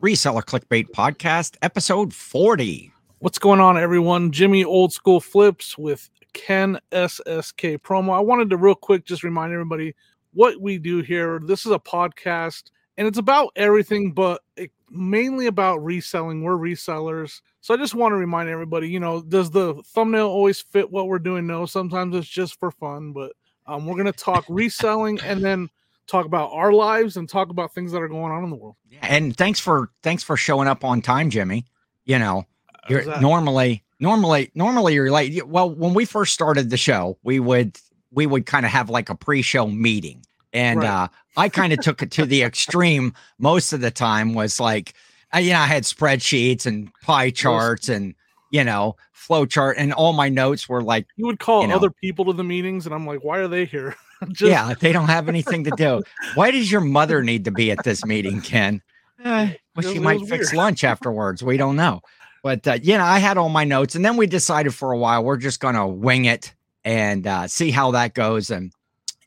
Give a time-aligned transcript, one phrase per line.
[0.00, 2.90] Reseller Clickbait Podcast, episode 40.
[3.18, 4.32] What's going on, everyone?
[4.32, 8.14] Jimmy Old School Flips with Ken SSK promo.
[8.14, 9.94] I wanted to real quick just remind everybody
[10.32, 11.38] what we do here.
[11.44, 16.42] This is a podcast and it's about everything, but it, mainly about reselling.
[16.42, 17.42] We're resellers.
[17.60, 21.08] So I just want to remind everybody, you know, does the thumbnail always fit what
[21.08, 21.46] we're doing?
[21.46, 23.32] No, sometimes it's just for fun, but
[23.66, 25.68] um, we're going to talk reselling and then
[26.10, 28.76] talk about our lives and talk about things that are going on in the world.
[28.88, 31.66] Yeah, and thanks for thanks for showing up on time, Jimmy.
[32.04, 32.46] You know,
[32.88, 35.46] you're normally normally normally you're late.
[35.46, 37.78] Well, when we first started the show, we would
[38.10, 40.24] we would kind of have like a pre-show meeting.
[40.52, 40.88] And right.
[40.88, 44.94] uh I kind of took it to the extreme most of the time was like
[45.32, 48.14] I, you know, I had spreadsheets and pie charts and
[48.50, 51.76] you know, flow chart and all my notes were like you would call you know,
[51.76, 53.94] other people to the meetings and I'm like, why are they here?
[54.32, 54.50] Just...
[54.50, 56.02] Yeah, they don't have anything to do.
[56.34, 58.82] Why does your mother need to be at this meeting, Ken?
[59.24, 61.42] Uh, well, she might fix lunch afterwards.
[61.42, 62.00] We don't know.
[62.42, 64.98] But uh, you know, I had all my notes, and then we decided for a
[64.98, 66.54] while we're just going to wing it
[66.84, 68.50] and uh, see how that goes.
[68.50, 68.72] And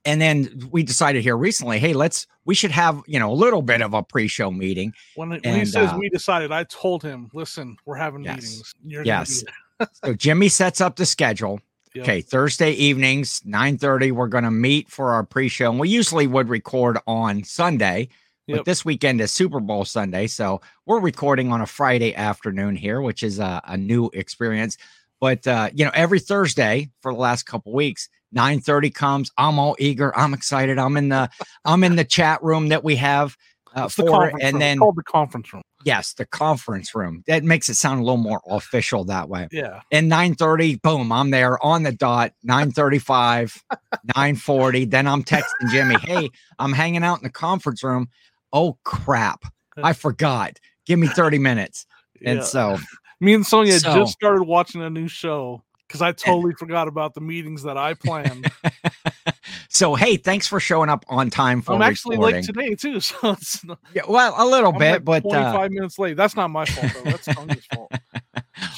[0.05, 3.61] and then we decided here recently, hey, let's we should have you know a little
[3.61, 4.93] bit of a pre-show meeting.
[5.15, 8.35] When, when and, he says uh, we decided, I told him, listen, we're having yes,
[8.35, 8.73] meetings.
[8.85, 9.43] You're yes.
[10.03, 11.59] so Jimmy sets up the schedule.
[11.95, 12.03] Yep.
[12.03, 15.69] Okay, Thursday evenings, 9:30, we're going to meet for our pre-show.
[15.69, 18.09] And we usually would record on Sunday,
[18.47, 18.57] yep.
[18.57, 23.01] but this weekend is Super Bowl Sunday, so we're recording on a Friday afternoon here,
[23.01, 24.75] which is a, a new experience.
[25.21, 29.75] But uh, you know, every Thursday for the last couple weeks, 9:30 comes, I'm all
[29.77, 30.79] eager, I'm excited.
[30.79, 31.29] I'm in the
[31.63, 33.37] I'm in the chat room that we have
[33.75, 34.59] uh, for and room.
[34.59, 35.63] then called the conference room.
[35.85, 37.23] Yes, the conference room.
[37.27, 39.47] That makes it sound a little more official that way.
[39.51, 39.81] Yeah.
[39.91, 42.33] And 9:30, boom, I'm there on the dot.
[42.45, 43.61] 9:35,
[44.15, 44.85] 9:40.
[44.89, 48.09] Then I'm texting Jimmy, "Hey, I'm hanging out in the conference room.
[48.51, 49.43] Oh crap,
[49.77, 50.59] I forgot.
[50.85, 51.85] Give me 30 minutes."
[52.25, 52.43] And yeah.
[52.43, 52.77] so,
[53.19, 56.13] me and Sonia so, just started watching a new show because I eh.
[56.13, 58.51] totally forgot about the meetings that I planned.
[59.73, 61.73] so hey, thanks for showing up on time for.
[61.73, 61.83] Recording.
[61.83, 62.35] I'm actually recording.
[62.35, 65.69] late today too, so it's yeah, well, a little I'm bit, like but 25 uh,
[65.69, 66.15] minutes late.
[66.15, 67.11] That's not my fault though.
[67.11, 67.91] That's Sonia's fault.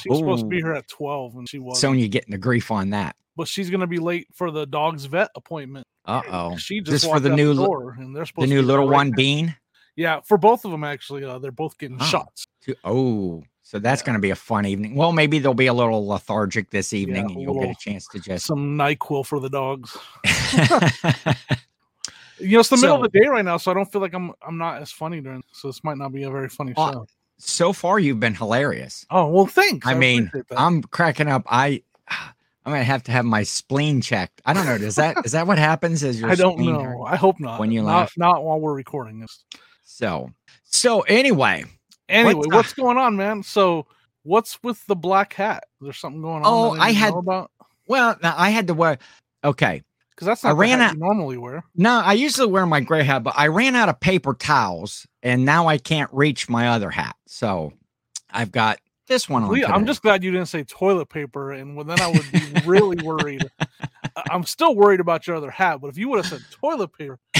[0.00, 1.80] She was supposed to be here at 12 and she was.
[1.80, 3.14] Sonia getting the grief on that.
[3.36, 5.86] But she's gonna be late for the dog's vet appointment.
[6.06, 6.56] Uh oh.
[6.56, 9.12] She just this for the new the, door, and they're supposed the new little one,
[9.14, 9.54] Bean.
[9.94, 11.24] Yeah, for both of them actually.
[11.24, 12.04] Uh, they're both getting oh.
[12.04, 12.46] shots.
[12.84, 14.06] Oh, so that's yeah.
[14.06, 14.94] going to be a fun evening.
[14.94, 18.06] Well, maybe they'll be a little lethargic this evening, yeah, and you'll get a chance
[18.12, 19.98] to just some Nyquil for the dogs.
[22.38, 24.00] you know, it's the so, middle of the day right now, so I don't feel
[24.00, 25.42] like I'm I'm not as funny during.
[25.50, 27.06] So this might not be a very funny uh, show.
[27.38, 29.04] So far, you've been hilarious.
[29.10, 29.84] Oh well, thanks.
[29.84, 31.42] I, I mean, I'm cracking up.
[31.46, 34.42] I I'm gonna have to have my spleen checked.
[34.46, 34.78] I don't know.
[34.78, 36.04] Does that is that what happens?
[36.04, 37.02] Is your I don't know.
[37.02, 37.58] I hope not.
[37.58, 39.42] When you not, laugh, not while we're recording this.
[39.82, 40.30] So
[40.62, 41.64] so anyway,
[42.08, 43.42] Anyway, what's, what's going on, man?
[43.42, 43.86] So,
[44.22, 45.64] what's with the black hat?
[45.80, 46.44] There's something going on.
[46.44, 47.50] Oh, I, had about.
[47.88, 48.98] Well, I had to wear.
[49.44, 51.64] Okay, because that's not I ran out normally wear.
[51.74, 55.44] No, I usually wear my gray hat, but I ran out of paper towels, and
[55.44, 57.16] now I can't reach my other hat.
[57.26, 57.72] So,
[58.30, 58.78] I've got
[59.08, 59.64] this one on.
[59.64, 63.48] I'm just glad you didn't say toilet paper, and then I would be really worried.
[64.30, 67.18] I'm still worried about your other hat, but if you would have said toilet paper,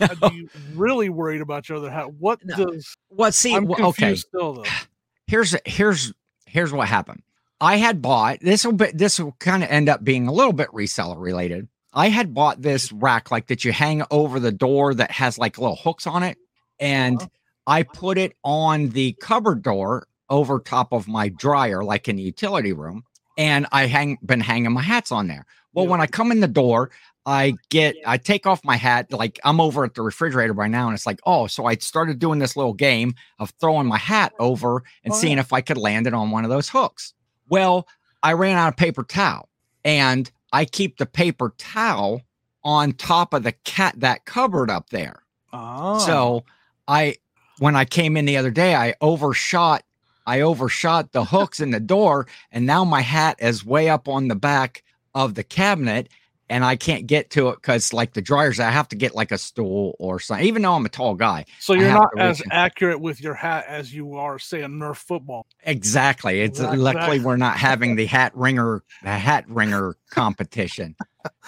[0.00, 2.12] I'd be really worried about your other hat.
[2.14, 2.56] What no.
[2.56, 3.34] does what?
[3.34, 4.14] See, I'm well, okay.
[4.14, 4.64] Still, though.
[5.26, 6.12] Here's here's
[6.44, 7.22] here's what happened.
[7.58, 10.52] I had bought this will be this will kind of end up being a little
[10.52, 11.66] bit reseller related.
[11.94, 15.56] I had bought this rack like that you hang over the door that has like
[15.56, 16.36] little hooks on it,
[16.78, 17.28] and uh-huh.
[17.66, 22.22] I put it on the cupboard door over top of my dryer, like in the
[22.22, 23.04] utility room,
[23.36, 25.46] and I hang been hanging my hats on there.
[25.72, 26.90] Well, when I come in the door,
[27.26, 30.86] I get I take off my hat like I'm over at the refrigerator by now
[30.86, 34.34] and it's like oh so I started doing this little game of throwing my hat
[34.38, 35.40] over and oh, seeing yeah.
[35.40, 37.14] if I could land it on one of those hooks.
[37.48, 37.88] Well,
[38.22, 39.48] I ran out of paper towel
[39.84, 42.22] and I keep the paper towel
[42.62, 45.22] on top of the cat that cupboard up there.
[45.52, 45.98] Oh.
[46.00, 46.44] So
[46.86, 47.16] I
[47.58, 49.82] when I came in the other day I overshot
[50.26, 54.28] I overshot the hooks in the door and now my hat is way up on
[54.28, 54.82] the back
[55.14, 56.08] of the cabinet
[56.50, 59.32] and I can't get to it because like the dryers, I have to get like
[59.32, 61.46] a stool or something, even though I'm a tall guy.
[61.58, 65.46] So you're not as accurate with your hat as you are, say, a Nerf football.
[65.62, 66.42] Exactly.
[66.42, 66.78] It's uh, exactly.
[66.78, 70.94] luckily we're not having the hat ringer, the hat ringer competition.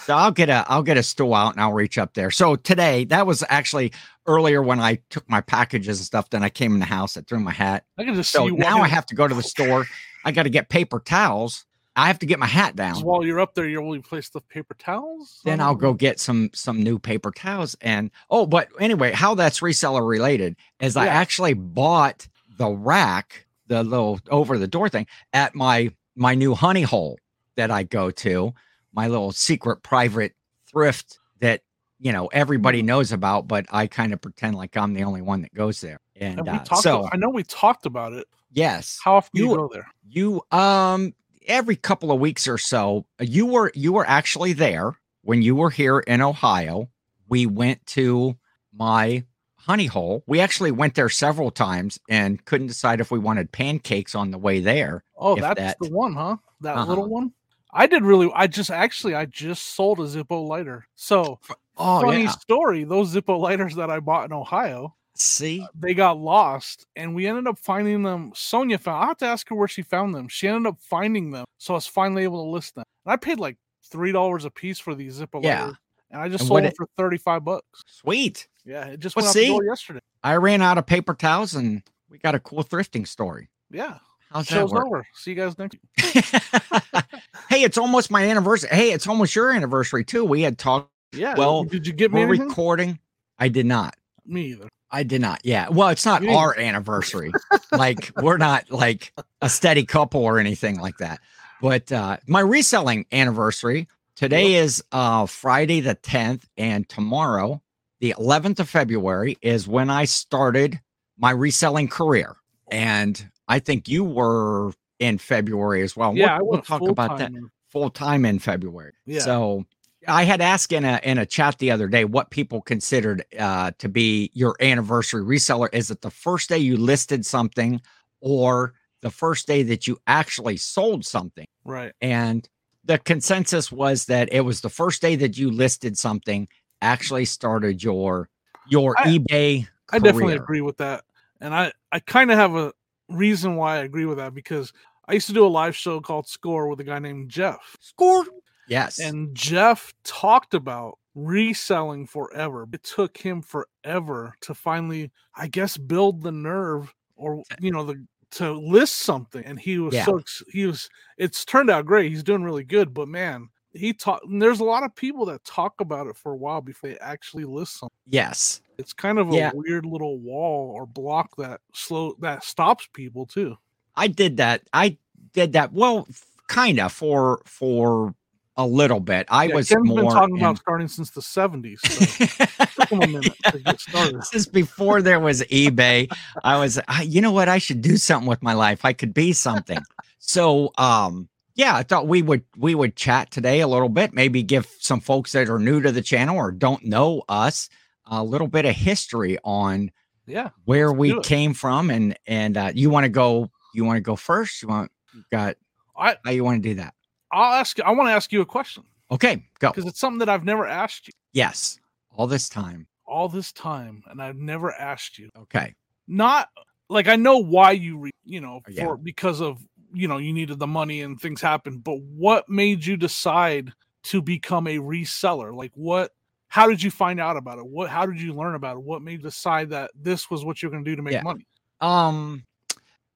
[0.04, 2.30] so I'll get a I'll get a stool out and I'll reach up there.
[2.30, 3.92] So today, that was actually
[4.26, 6.30] earlier when I took my packages and stuff.
[6.30, 7.84] Then I came in the house, I threw my hat.
[7.98, 9.86] I can just so now I have to go to the store.
[10.24, 13.00] I got to get paper towels I have to get my hat down.
[13.00, 15.40] While you're up there, you'll place the paper towels.
[15.44, 17.74] Then I'll go get some some new paper towels.
[17.80, 21.02] And oh, but anyway, how that's reseller related is yeah.
[21.02, 22.28] I actually bought
[22.58, 27.18] the rack, the little over the door thing at my my new honey hole
[27.56, 28.52] that I go to,
[28.92, 30.34] my little secret private
[30.70, 31.62] thrift that
[31.98, 32.86] you know everybody Mm-hmm.
[32.86, 36.00] knows about, but I kind of pretend like I'm the only one that goes there.
[36.16, 36.82] And, And we uh, talked.
[36.82, 38.26] so I know we talked about it.
[38.52, 39.86] yes, How often do you You- go there?
[40.08, 41.14] you um
[41.48, 45.70] every couple of weeks or so you were you were actually there when you were
[45.70, 46.88] here in ohio
[47.28, 48.36] we went to
[48.72, 49.24] my
[49.56, 54.14] honey hole we actually went there several times and couldn't decide if we wanted pancakes
[54.14, 56.36] on the way there Oh, that's that- the one, huh?
[56.60, 56.88] That Uh-huh.
[56.88, 57.32] little one.
[57.72, 58.30] I did really.
[58.34, 60.86] I just actually, I just sold a Zippo lighter.
[60.94, 61.40] So
[61.76, 62.84] oh funny yeah story.
[62.84, 67.26] Those Zippo lighters that I bought in Ohio, see uh, they got lost, and we
[67.26, 68.32] ended up finding them.
[68.34, 69.04] Sonia found.
[69.04, 70.28] I have to ask her where she found them.
[70.28, 72.84] She ended up finding them, so I was finally able to list them.
[73.04, 73.56] And I paid like
[73.90, 75.60] three dollars a piece for these Zippo Yeah.
[75.62, 75.76] lighters,
[76.10, 77.82] and I just And sold them it- for thirty five bucks.
[77.86, 79.48] sweet Yeah, it just Well, went out the see?
[79.48, 80.00] door yesterday.
[80.24, 83.98] i ran out of paper towels and we got a cool thrifting story Yeah,
[84.32, 85.06] how's that show's work over.
[85.14, 85.76] See you guys next.
[87.48, 91.34] hey it's almost my anniversary hey it's almost your anniversary too we had talked Yeah.
[91.36, 92.48] Well, did you get me we're anything?
[92.48, 92.98] recording
[93.38, 93.96] i did not
[94.28, 94.68] me either.
[94.90, 95.40] I did not.
[95.44, 95.68] Yeah.
[95.68, 97.32] Well, it's not our anniversary.
[97.72, 99.12] like we're not like
[99.42, 101.20] a steady couple or anything like that.
[101.60, 107.62] But uh my reselling anniversary today is uh Friday the 10th and tomorrow
[108.00, 110.80] the 11th of February is when I started
[111.18, 112.36] my reselling career.
[112.70, 116.14] And I think you were in February as well.
[116.16, 117.32] yeah, I we'll, we'll talk about that
[117.68, 118.92] full time in February.
[119.04, 119.20] Yeah.
[119.20, 119.66] So
[120.06, 123.72] I had asked in a in a chat the other day what people considered uh,
[123.78, 125.68] to be your anniversary reseller.
[125.72, 127.80] Is it the first day you listed something,
[128.20, 131.46] or the first day that you actually sold something?
[131.64, 131.92] Right.
[132.00, 132.48] And
[132.84, 136.48] the consensus was that it was the first day that you listed something
[136.82, 138.28] actually started your
[138.68, 139.68] your I- eBay.
[139.92, 141.04] I definitely agree with that.
[141.40, 142.72] And I, I kind of have a
[143.08, 144.72] reason why I agree with that because
[145.06, 147.76] I used to do a live show called Score with a guy named Jeff.
[147.80, 148.24] Score.
[148.68, 148.98] Yes.
[148.98, 152.66] And Jeff talked about reselling forever.
[152.72, 158.04] It took him forever to finally, I guess, build the nerve or, you know, the
[158.32, 159.42] to list something.
[159.44, 160.04] And he was Yeah.
[160.04, 160.20] so,
[160.50, 162.10] he was, it's turned out great.
[162.10, 162.92] He's doing really good.
[162.92, 166.36] But man, he taught, there's a lot of people that talk about it for a
[166.36, 167.96] while before they actually list something.
[168.08, 168.60] yes.
[168.78, 169.52] It's kind of a Yeah.
[169.54, 173.56] weird little wall or block that slow that stops people too.
[173.94, 174.68] I did that.
[174.74, 174.98] I
[175.32, 175.72] did that.
[175.72, 176.06] Well,
[176.48, 178.14] kind of for for
[178.56, 179.26] a little bit.
[179.30, 181.78] I Yeah, was Ken's more been talking in- about starting since the 70s.
[181.80, 186.10] So it took him a minute to this is before there was eBay.
[186.42, 187.48] I was, I, you know what?
[187.48, 188.84] I should do something with my life.
[188.84, 189.78] I could be something.
[190.18, 194.12] So, um, yeah, I thought we would we would chat today a little bit.
[194.12, 197.68] Maybe give some folks that are new to the channel or don't know us
[198.04, 199.90] a little bit of history on
[200.26, 200.50] Yeah.
[200.66, 201.88] where we came from.
[201.90, 203.50] And and uh, you want to go?
[203.74, 204.60] You want to go first?
[204.62, 204.90] You want?
[205.14, 205.56] You got?
[205.96, 206.92] I How you want to do that?
[207.32, 209.70] I'll ask you I want to ask you a question Okay, go.
[209.70, 211.78] because it's something that I've never asked you Yes,
[212.16, 212.86] all this time.
[213.06, 215.28] all this time and I've never asked you.
[215.38, 215.74] Okay.
[216.08, 216.48] Not
[216.88, 218.94] like I know why you re, you know, for Yeah.
[219.02, 219.58] because of
[219.94, 223.72] you know, you needed the money and things happened, but what made you decide
[224.04, 225.54] to become a reseller?
[225.54, 226.12] Like what
[226.48, 227.66] how did you find out about it?
[227.66, 228.82] What how did you learn about it?
[228.82, 231.22] What made you decide that this was what you're going to do to make Yeah.
[231.22, 231.46] money?
[231.80, 232.44] Um,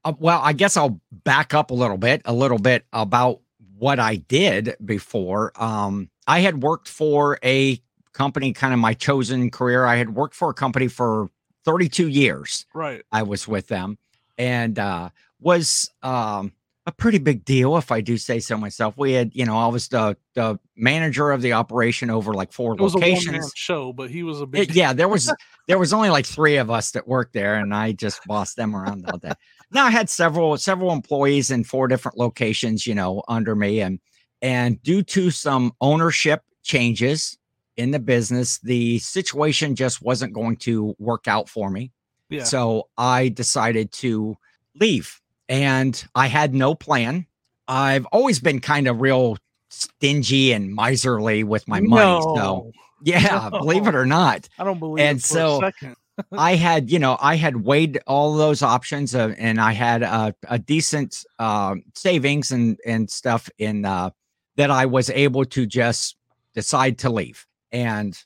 [0.04, 3.40] uh, well, I guess I'll back up a little bit, a little bit about
[3.80, 5.52] what I did before.
[5.56, 7.80] Um, I had worked for a
[8.12, 9.86] company, kind of my chosen career.
[9.86, 11.30] I had worked for a company for
[11.64, 12.66] 32 years.
[12.74, 13.02] Right.
[13.10, 13.96] I was with them
[14.36, 15.08] and uh,
[15.40, 16.52] was um,
[16.86, 18.98] a pretty big deal, if I do say so myself.
[18.98, 22.74] We had, you know, I was the the manager of the operation over like four
[22.74, 23.50] It was a locations.
[23.56, 25.32] show, but he was a big It- yeah, there was
[25.68, 28.76] there was only like three of us that worked there, and I just bossed them
[28.76, 29.32] around all day.
[29.72, 34.00] Now I had several several employees in four different locations, you know, under me, and
[34.42, 37.38] and due to some ownership changes
[37.76, 41.92] in the business, the situation just wasn't going to work out for me.
[42.28, 42.44] yeah.
[42.44, 44.36] So I decided to
[44.78, 47.26] leave, and I had no plan.
[47.68, 52.20] I've always been kind of real stingy and miserly with my money.
[52.22, 52.72] So No,
[53.02, 55.94] yeah, believe it or not, I don't believe And so- second.
[56.32, 60.34] I had, you know, I had weighed all those options uh, and I had a,
[60.48, 64.10] a decent um, savings and and stuff in uh,
[64.56, 66.16] that I was able to just
[66.54, 67.46] decide to leave.
[67.72, 68.18] And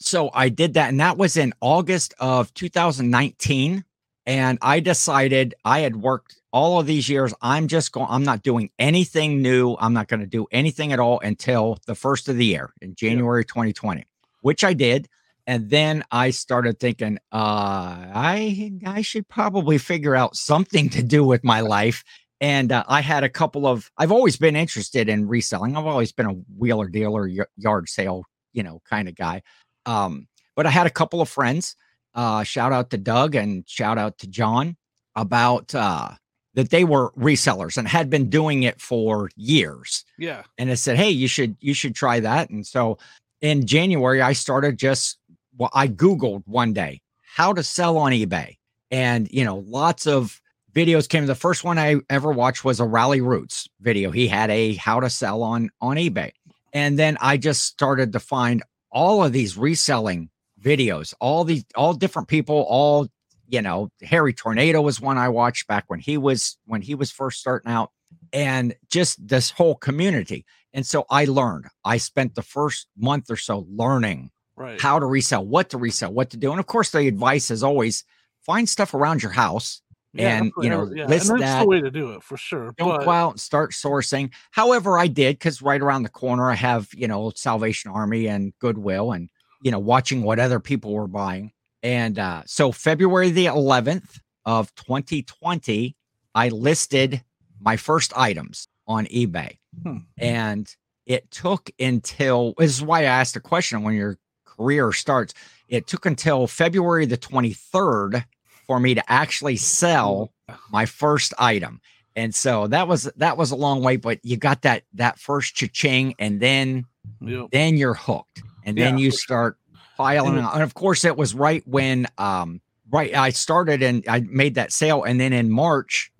[0.00, 3.84] so I did that, and that was in August of 2019.
[4.26, 7.32] And I decided I had worked all of these years.
[7.40, 8.08] I'm just going.
[8.10, 9.76] I'm not doing anything new.
[9.80, 12.94] I'm not going to do anything at all until the first of the year in
[12.94, 14.04] January 2020,
[14.42, 15.08] which I did.
[15.48, 21.24] And then I started thinking, uh, I I should probably figure out something to do
[21.24, 22.04] with my life.
[22.40, 23.90] And uh, I had a couple of.
[23.98, 25.76] I've always been interested in reselling.
[25.76, 27.26] I've always been a wheeler dealer,
[27.56, 29.42] yard sale, you know, kind of guy.
[29.86, 31.74] Um, but I had a couple of friends.
[32.14, 34.76] Uh, shout out to Doug and shout out to John
[35.16, 36.10] about uh,
[36.54, 40.42] that they were resellers and had been doing it for years Yeah.
[40.58, 42.98] and it said hey you should you should try that and so
[43.40, 45.17] in january i started just
[45.58, 48.56] well i googled one day how to sell on ebay
[48.90, 50.40] and you know lots of
[50.72, 51.26] videos came.
[51.26, 54.10] The first one i ever watched was a Ralli Roots video.
[54.10, 56.30] He had a how to sell on on ebay.
[56.72, 61.94] And then i just started to find all of these reselling videos all these all
[61.94, 63.06] different people all
[63.48, 67.10] you know Hairy Tornado was one i watched back when he was when he was
[67.10, 67.90] first starting out
[68.32, 70.44] and just this whole community.
[70.72, 71.66] And so i learned.
[71.84, 74.80] I spent the first month or so learning Right.
[74.80, 77.62] how to resell what to resell what to do and of course the advice is
[77.62, 78.04] always
[78.40, 79.82] find stuff around your house
[80.14, 81.62] Yeah, and, you know, yeah, list and that's that.
[81.62, 82.72] the way to do it for sure.
[82.78, 84.30] don't but, go out and start sourcing.
[84.52, 88.52] However, I did because right around the corner I have, you know, Salvation Army and
[88.58, 89.28] Goodwill and,
[89.62, 91.52] you know, watching what other people were buying.
[91.82, 95.94] And uh, so February the 11th of 2020,
[96.34, 97.22] I listed
[97.60, 99.58] my first items on eBay.
[99.82, 99.98] Hmm.
[100.16, 100.74] And
[101.04, 104.16] it took until this is why I asked the question when your
[104.58, 105.34] career starts.
[105.68, 108.24] It took until February the 23rd
[108.66, 110.32] for me to actually sell
[110.70, 111.80] my first item.
[112.16, 115.54] And so that was that was a long way, but you got that that first
[115.54, 116.84] cha-ching, and then
[117.20, 117.48] Yep.
[117.52, 119.56] then you're hooked, and then you start
[119.96, 120.36] filing.
[120.36, 122.60] And- And of course, it was right when um
[122.90, 126.10] right I started and I made that sale, and then in March,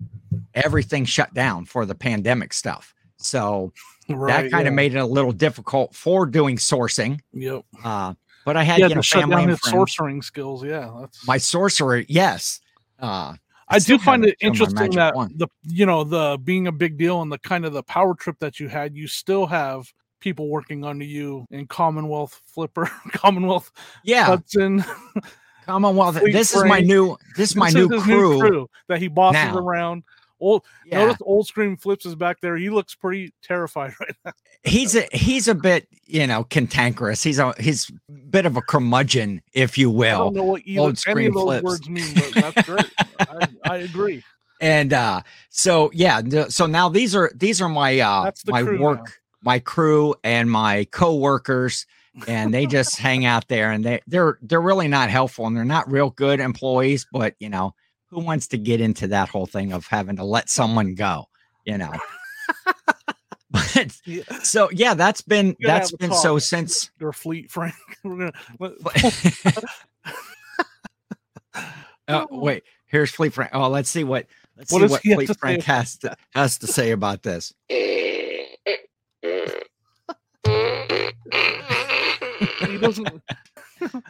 [0.53, 2.93] everything shut down for the pandemic stuff.
[3.17, 3.73] So
[4.07, 4.69] Right, that kind yeah.
[4.69, 7.19] of made it a little difficult for doing sourcing.
[7.33, 7.63] Yep.
[7.83, 8.13] Uh,
[8.49, 10.63] but I had Yeah, you know shut family down his sorcering skills.
[10.65, 10.91] Yeah.
[11.01, 12.61] That's My sorcerer, yes.
[12.97, 13.35] Uh,
[13.67, 15.33] I still do find it interesting that wand.
[15.37, 18.37] the you know the being a big deal and the kind of the power trip
[18.39, 23.71] that you had, you still have people working under you in Commonwealth Flipper, Commonwealth
[24.03, 24.83] yeah, Hudson.
[25.67, 26.17] Commonwealth.
[26.17, 27.17] Fleet This is my new.
[27.37, 28.67] This is my This new his crew.
[28.87, 29.59] that he bosses now.
[29.59, 30.01] around.
[30.39, 32.55] Old Yeah, notice old scream flips is back there.
[32.57, 34.31] He looks pretty terrified right now.
[34.63, 37.23] he's a he's a bit you know cantankerous.
[37.23, 40.15] He's a he's a bit of a curmudgeon, if you will.
[40.15, 41.63] I don't know what old any of those flips.
[41.63, 42.91] words mean, but that's great.
[43.19, 44.23] I, I agree.
[44.61, 49.11] And uh, so yeah, so now these are these are my uh my work, now.
[49.41, 51.85] my crew, and my co-workers.
[52.27, 55.63] and they just hang out there and they they're they're really not helpful and they're
[55.63, 57.73] not real good employees but you know
[58.09, 61.25] who wants to get into that whole thing of having to let someone go
[61.65, 61.91] you know
[63.51, 63.97] but
[64.43, 67.75] so yeah that's been that's been so since They're Fleet Frank.
[68.03, 68.31] We're gonna
[71.55, 71.67] oh,
[72.07, 74.25] oh, wait here's fleet frank oh let's see what
[74.57, 77.53] let's What see what fleet to say frank has to has to say about this
[82.67, 83.21] he doesn't.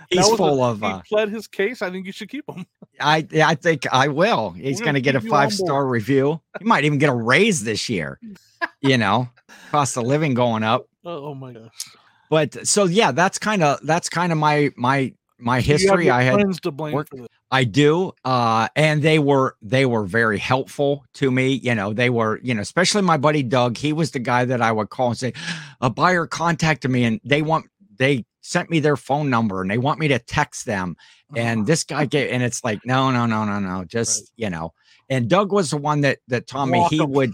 [0.09, 1.81] He's was a- full of he uh pled his case.
[1.81, 2.65] I think you should keep him.
[2.99, 4.51] i i think i will.
[4.51, 6.41] He's going to get a keep you on five star review.
[6.59, 8.19] He might even get a raise this year
[8.81, 9.29] you know
[9.71, 10.87] cost of living going up.
[11.05, 11.71] Oh, my gosh.
[12.29, 16.09] but so yeah that's kind of that's kind of my my my history.
[16.09, 17.13] i had to blame worked-
[17.49, 22.09] i do uh and they were they were very helpful to me you know they
[22.09, 23.77] were you know especially my buddy doug.
[23.77, 25.31] He was the guy that i would call and say
[25.79, 29.77] a buyer contacted me and they want they sent me their phone number and they
[29.77, 30.95] want me to text them
[31.35, 34.29] and this guy gave and it's like no no no no no just Right.
[34.45, 34.73] you know
[35.09, 37.33] and doug was the one that that taught me he would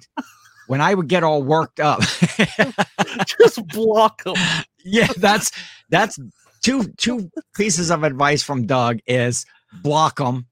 [0.68, 2.00] when i would get all worked up
[3.40, 4.36] just block him.
[4.86, 5.52] yeah that's
[5.90, 6.18] that's
[6.62, 9.46] two two pieces of advice from doug is
[9.84, 10.48] block him.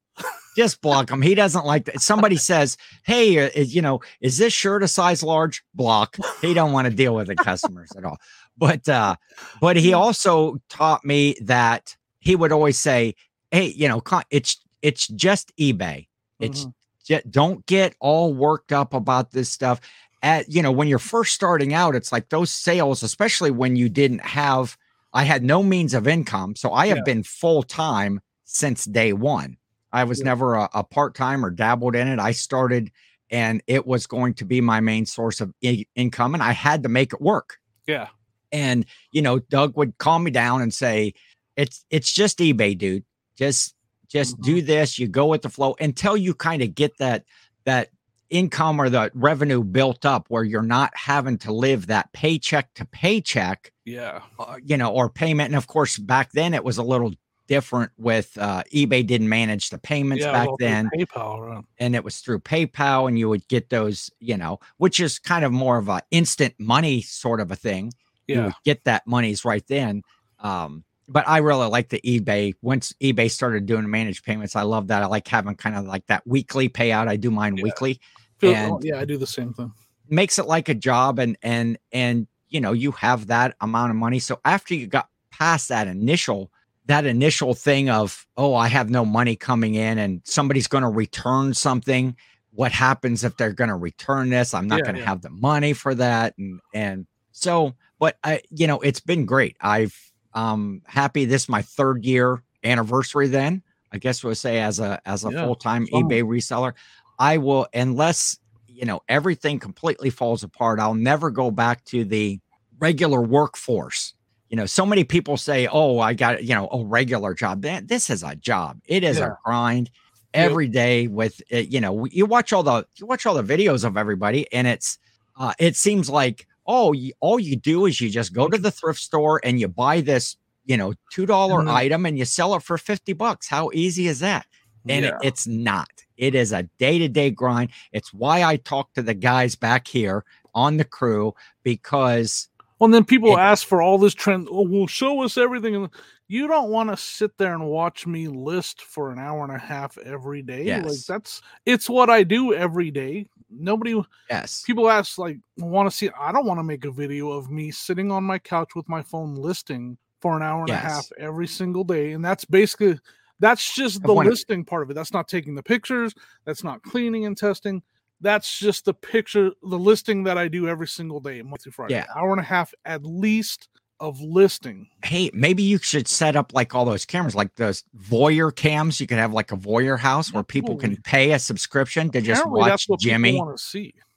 [0.55, 1.24] Just block him.
[1.24, 2.00] He doesn't like that.
[2.00, 5.63] Somebody says hey uh, you know is this shirt a size large?
[5.74, 6.15] Block.
[6.41, 8.17] He don't want to deal with the customers at all
[8.57, 9.15] but uh
[9.62, 13.15] but he also taught me that he would always say
[13.51, 16.07] hey you know it's it's just ebay
[16.39, 16.74] it's Mhm.
[17.05, 19.79] ju- don't get all worked up about this stuff
[20.22, 23.89] at you know when you're first starting out it's like those sales especially when you
[23.89, 24.77] didn't have
[25.13, 27.03] i had no means of income so i have Yeah.
[27.03, 29.57] been full time since day one
[29.91, 30.25] i was Yeah.
[30.25, 32.91] never a, a part-time or dabbled in it i started
[33.31, 36.83] and it was going to be my main source of i- income and i had
[36.83, 38.07] to make it work yeah.
[38.53, 41.13] And you know doug would calm me down and say
[41.57, 43.03] it's it's just ebay dude
[43.38, 43.75] just
[44.07, 44.43] just Mm-hmm.
[44.43, 47.25] do this you go with the flow until you kind of get that
[47.65, 47.89] that
[48.29, 52.86] income or the revenue built up where you're not having to live that paycheck to
[52.86, 54.22] paycheck Yeah.
[54.39, 57.12] uh, you know or payment and of course back then it was a little
[57.48, 61.63] different with uh, eBay didn't manage the payments Yeah, back well, then PayPal, right?
[61.79, 65.43] and it was through PayPal, and you would get those, you know, which is kind
[65.43, 67.91] of more of a instant money sort of a thing.
[68.27, 68.51] Yeah.
[68.63, 70.01] get that monies right then.
[70.39, 72.53] Um, but I really like the eBay.
[72.62, 75.03] Once eBay started doing managed payments, I love that.
[75.03, 77.08] I like having kind of like that weekly payout.
[77.08, 77.63] I do mine Yeah.
[77.63, 78.00] weekly.
[78.39, 79.72] Feel- And- yeah, I do the same thing.
[80.10, 83.96] Makes it like a job, and and and you know you have that amount of
[83.96, 84.20] money.
[84.20, 86.51] So after you got past that initial
[86.86, 90.89] that initial thing of oh I have no money coming in, and somebody's going to
[90.89, 92.15] return something.
[92.51, 94.53] What happens if they're going to return this?
[94.53, 95.08] I'm not Yeah, going to yeah.
[95.08, 99.55] have the money for that, and and so but I you know it's been great.
[99.62, 99.95] I've
[100.33, 103.27] um happy this is my third year anniversary.
[103.27, 106.03] Then I guess we'll say as a as a Yeah, full time fun.
[106.03, 106.74] eBay reseller.
[107.19, 110.79] I will unless you know everything completely falls apart.
[110.79, 112.39] I'll never go back to the
[112.79, 114.13] regular workforce.
[114.50, 117.88] You know, so many people say, "Oh, I got you know a regular job." Man,
[117.88, 118.79] this is a job.
[118.86, 119.27] It is Yeah.
[119.27, 119.89] a grind
[120.33, 121.07] every day.
[121.07, 124.67] With you know, you watch all the you watch all the videos of everybody, and
[124.67, 124.98] it's
[125.38, 128.72] uh, it seems like oh, you, all you do is you just go to the
[128.72, 131.75] thrift store and you buy this you know two then- mm-hmm.
[131.75, 133.48] item and you sell it for fifty bucks.
[133.48, 134.46] How easy is that?
[134.88, 135.89] and it- it's not.
[136.17, 137.72] It is a day to day grind.
[137.91, 142.50] It's why I talk to the guys back here on the crew because
[142.86, 144.48] and then people ask for all this trend.
[144.52, 145.75] Oh, well, show us everything.
[145.75, 145.90] And
[146.28, 149.58] you don't want to sit there and watch me list for an hour and a
[149.58, 150.63] half every day.
[150.82, 153.28] Like that's it's what I do every day.
[153.50, 156.10] Nobody yes, people ask like want to see.
[156.20, 159.02] I don't want to make a video of me sitting on my couch with my
[159.04, 163.00] phone listing for an hour and a half every single day, and that's basically
[163.40, 164.94] that's just The the point of- listing part of it.
[164.96, 166.16] That's not taking the pictures.
[166.46, 167.84] That's not cleaning and testing.
[168.24, 171.96] That's just the picture, the listing that I do every single day, Monday through Friday.
[171.96, 172.06] Yeah.
[172.15, 173.68] Hour and a half at least
[174.00, 174.88] of listing.
[175.03, 179.00] hey, maybe you should set up like all those cameras, like those voyeur cams.
[179.00, 182.42] You could have like a voyeur house where people can pay a subscription to just
[182.42, 183.42] Apparently, watch Jimmy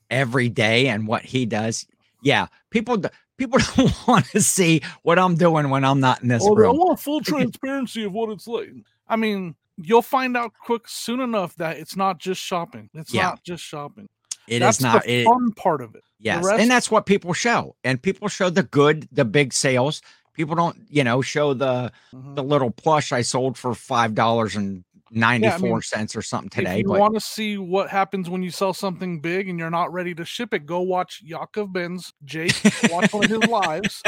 [0.08, 1.86] every day and what he does.
[2.22, 3.02] Yeah, people
[3.36, 6.70] people don't want to see what I'm doing when I'm not in this Oh, I
[6.70, 8.70] want full transparency of what it's like.
[9.08, 12.88] I mean, you'll find out quick soon enough that it's not just shopping.
[12.94, 13.22] It's Yeah.
[13.24, 14.08] not just shopping.
[14.48, 15.02] It That's is not.
[15.04, 16.04] the It, fun part of it.
[16.20, 20.00] Yes, rest- and that's what people show, and people show the good, the big sales.
[20.34, 22.36] People don't, you know, show the Mhm.
[22.36, 24.84] the little plush I sold for five dollars and
[25.16, 26.80] ninety four mean, cents or something today.
[26.80, 29.92] if you want to see what happens when you sell something big and you're not
[29.92, 32.54] ready to ship it, go watch Yakov Ben's Jake
[32.90, 34.02] watch one of his lives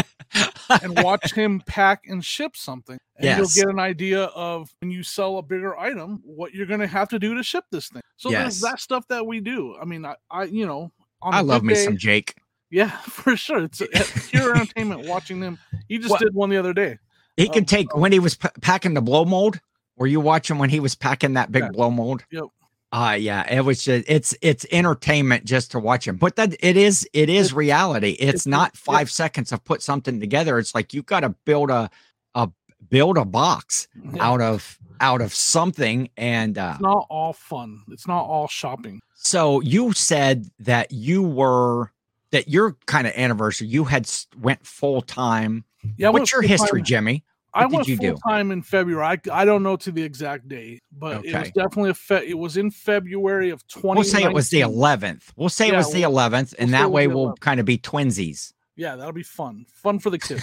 [0.82, 2.98] and watch him pack and ship something.
[3.16, 3.56] And Yes.
[3.56, 6.86] you'll get an idea of when you sell a bigger item, what you're going to
[6.86, 8.02] have to do to ship this thing.
[8.16, 8.42] So Yes.
[8.42, 9.76] there's that stuff that we do.
[9.80, 10.92] I mean, I, I you know,
[11.22, 12.36] on I love me day- some Jake.
[12.70, 13.64] Yeah, for sure.
[13.64, 13.86] It's uh,
[14.28, 15.58] pure entertainment watching them.
[15.88, 16.98] He just What- did one the other day.
[17.38, 19.60] He could take when he was p- packing the blow mold.
[19.98, 21.70] Were you watching when he was packing that big Yeah.
[21.70, 22.24] blow mold?
[22.30, 22.44] Yep.
[22.90, 26.16] Uh yeah, it was just it's it's entertainment just to watch him.
[26.16, 28.12] But that it is it is reality.
[28.12, 30.58] It's, it's- not five seconds of put something together.
[30.58, 31.90] It's like you got to build a
[32.34, 32.48] a
[32.88, 34.24] build a box Yeah.
[34.24, 37.82] out of out of something and uh It's not all fun.
[37.90, 39.00] It's not all shopping.
[39.14, 41.92] so you said that you were
[42.30, 44.08] that your kind of anniversary you had
[44.40, 45.64] went full time
[45.98, 46.08] Yeah.
[46.08, 47.24] What's your history full-time- jimmy
[47.62, 48.10] I went you do?
[48.10, 49.04] full time in February.
[49.04, 52.38] I, I don't know to the exact date, but it was definitely a fe- it
[52.38, 53.98] was in February of 20.
[53.98, 56.80] we'll say it was the 11th we'll say it was the we'll- 11th and we'll
[56.80, 59.66] that way we'll kind of be twinsies Yeah, that'll be fun.
[59.72, 60.42] Fun for the kids.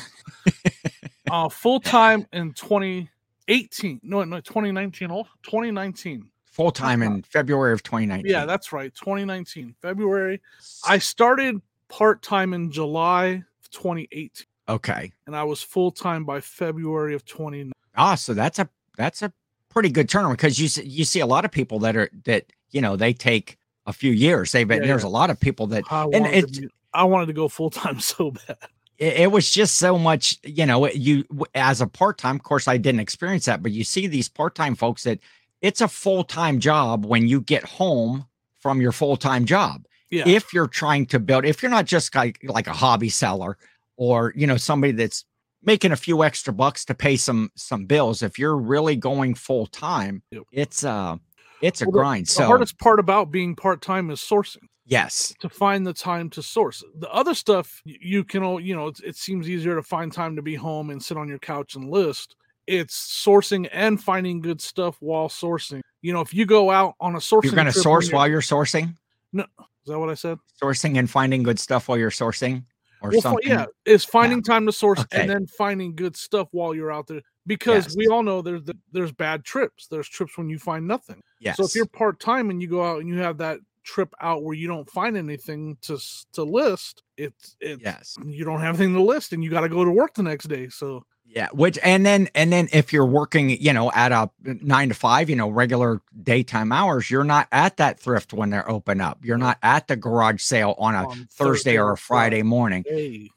[1.32, 4.00] uh full time in 2018.
[4.04, 5.12] No, no, 2019.
[5.12, 6.30] Oh, 2019.
[6.46, 8.94] full time in february of 2019 Yeah, that's right.
[8.94, 9.76] 2019.
[9.82, 10.42] February.
[10.88, 16.42] I started part time in July of 2018, okay and I was full time by
[16.42, 17.72] February of 2019.
[17.96, 19.32] ah so that's a that's a
[19.70, 22.46] pretty good turnaround because you see, you see a lot of people that are that
[22.72, 25.10] you know they take a few years they've been Yeah, there's yeah.
[25.10, 28.00] a lot of people that I and to be, I wanted to go full time
[28.14, 28.58] so bad.
[28.98, 32.78] it, it was just so much you know you as a part-time of course i
[32.78, 35.20] didn't experience that but you see these part-time folks that
[35.62, 38.26] it's a full-time job when you get home
[38.60, 40.24] from your full-time job Yeah.
[40.28, 43.58] if you're trying to build if you're not just like like a hobby seller
[43.98, 45.26] or you know somebody that's
[45.64, 50.22] making a few extra bucks to pay some some bills if you're really going full-time
[50.32, 50.44] Yep.
[50.52, 51.16] it's uh
[51.62, 54.68] it's a Well, the- grind the so hardest part about being part time is sourcing.
[54.86, 56.84] yes to find the time to source.
[57.00, 60.36] The other stuff you can, all you know, it, it seems easier to find time
[60.36, 62.36] to be home and sit on your couch and list.
[62.68, 65.82] It's sourcing and finding good stuff while sourcing.
[66.02, 68.28] You know, if you go out on a sourcing, you're going to source you're- while
[68.28, 68.96] you're sourcing
[69.34, 70.38] No, is that what I said?
[70.62, 72.66] sourcing and finding good stuff while you're sourcing
[73.02, 75.22] or Well, something yeah, it's finding time to source Okay.
[75.22, 77.22] and then finding good stuff while you're out there.
[77.48, 77.96] because Yes.
[77.98, 79.88] we all know there's the, there's bad trips.
[79.88, 81.22] There's trips when you find nothing.
[81.40, 81.58] Yes.
[81.58, 84.44] So if you're part time and you go out and you have that trip out
[84.44, 86.00] where you don't find anything to
[86.34, 88.18] to list, it's it's yes.
[88.26, 90.46] you don't have anything to list and you got to go to work the next
[90.48, 90.70] day.
[90.70, 91.06] So
[91.36, 94.96] Yeah, which and then and then if you're working, you know, at a nine to
[94.96, 99.20] five, you know, regular daytime hours, you're not at that thrift when they're open up.
[99.22, 102.86] You're not at the garage sale on a on Thursday or a Friday morning.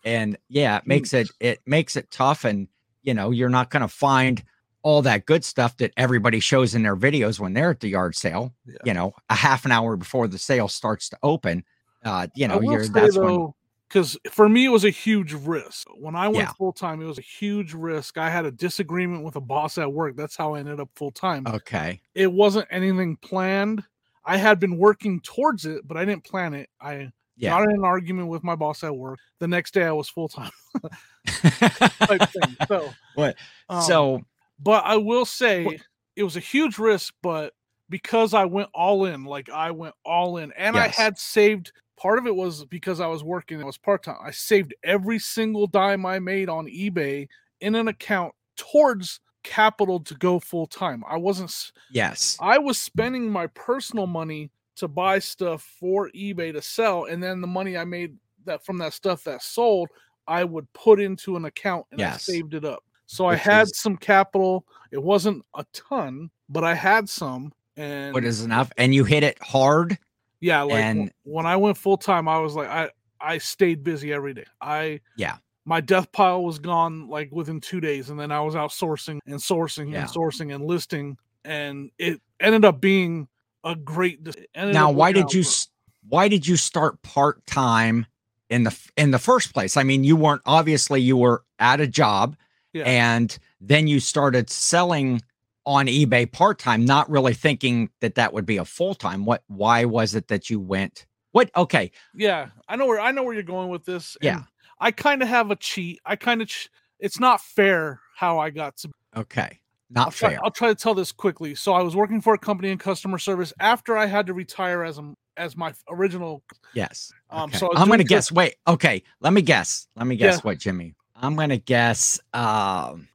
[0.05, 2.45] And yeah, it makes it it makes it tough.
[2.45, 2.69] And
[3.03, 4.45] you know, you're not gonna find
[4.83, 8.15] all that good stuff that everybody shows in their videos when they're at the yard
[8.15, 8.77] sale, Yeah.
[8.85, 11.65] you know, a half an hour before the sale starts to open.
[12.05, 13.55] Uh, you know, you're that's when though,
[13.89, 15.87] because for me it was a huge risk.
[15.97, 16.53] When I went Yeah.
[16.53, 18.19] full time, it was a huge risk.
[18.19, 20.17] I had a disagreement with a boss at work.
[20.17, 21.47] That's how I ended up full time.
[21.47, 22.01] okay.
[22.15, 23.83] it wasn't anything planned.
[24.25, 26.69] I had been working towards it, but I didn't plan it.
[26.81, 27.51] I Yeah.
[27.51, 29.19] got in an argument with my boss at work.
[29.39, 30.51] The next day, I was full time
[31.27, 32.57] type thing.
[32.67, 33.37] So, What?
[33.69, 34.21] um, so
[34.59, 35.77] but I will say What-
[36.17, 37.55] it was a huge risk, but
[37.89, 41.73] because I went all in, like I went all in, and I had saved.
[41.99, 43.59] Part of it was because I was working.
[43.61, 44.17] It was part time.
[44.23, 47.29] I saved every single dime I made on eBay
[47.61, 51.03] in an account towards capital to go full time.
[51.09, 51.73] I wasn't.
[51.91, 52.37] yes.
[52.41, 57.41] I was spending my personal money to buy stuff for eBay to sell, and then
[57.41, 59.89] the money I made that from that stuff that sold,
[60.29, 62.15] I would put into an account and Yes.
[62.29, 62.85] I saved it up.
[63.07, 64.65] So I had is- some capital.
[64.93, 67.53] It wasn't a ton, but I had some.
[67.77, 68.71] And What is enough?
[68.77, 69.99] And you hit it hard.
[70.41, 74.13] Yeah, like and- when I went full time, I was like, I I stayed busy
[74.13, 74.45] every day.
[74.61, 75.37] I Yeah.
[75.65, 79.37] My death pile was gone like within two days, and then I was outsourcing and
[79.37, 80.01] sourcing Yeah.
[80.03, 83.29] and sourcing and listing, and it ended up being
[83.65, 84.23] a great.
[84.25, 85.67] de- it ended now why did you for-
[86.09, 88.07] why did you start part-time
[88.49, 91.87] in the in the first place i mean you weren't obviously you were at a
[91.87, 92.35] job
[92.73, 92.85] Yeah.
[92.85, 95.21] and then you started selling
[95.69, 100.15] on ebay part-time not really thinking that that would be a full-time what why was
[100.15, 103.69] it that you went what okay Yeah, I know where I know where you're going
[103.69, 104.17] with this.
[104.23, 104.45] Yeah.
[104.81, 106.01] I kind of have a cheat.
[106.07, 108.91] I kind of ch- it's not fair how I got to.
[109.15, 111.55] okay not I'll try, fair I'll try to tell this quickly.
[111.55, 114.85] So I was working for a company in customer service after I had to retire
[114.85, 116.43] as a as my original.
[116.73, 117.59] yes Um, okay.
[117.59, 120.41] so i'm gonna guess wait okay let me guess let me guess Yeah.
[120.41, 123.08] what jimmy i'm gonna guess um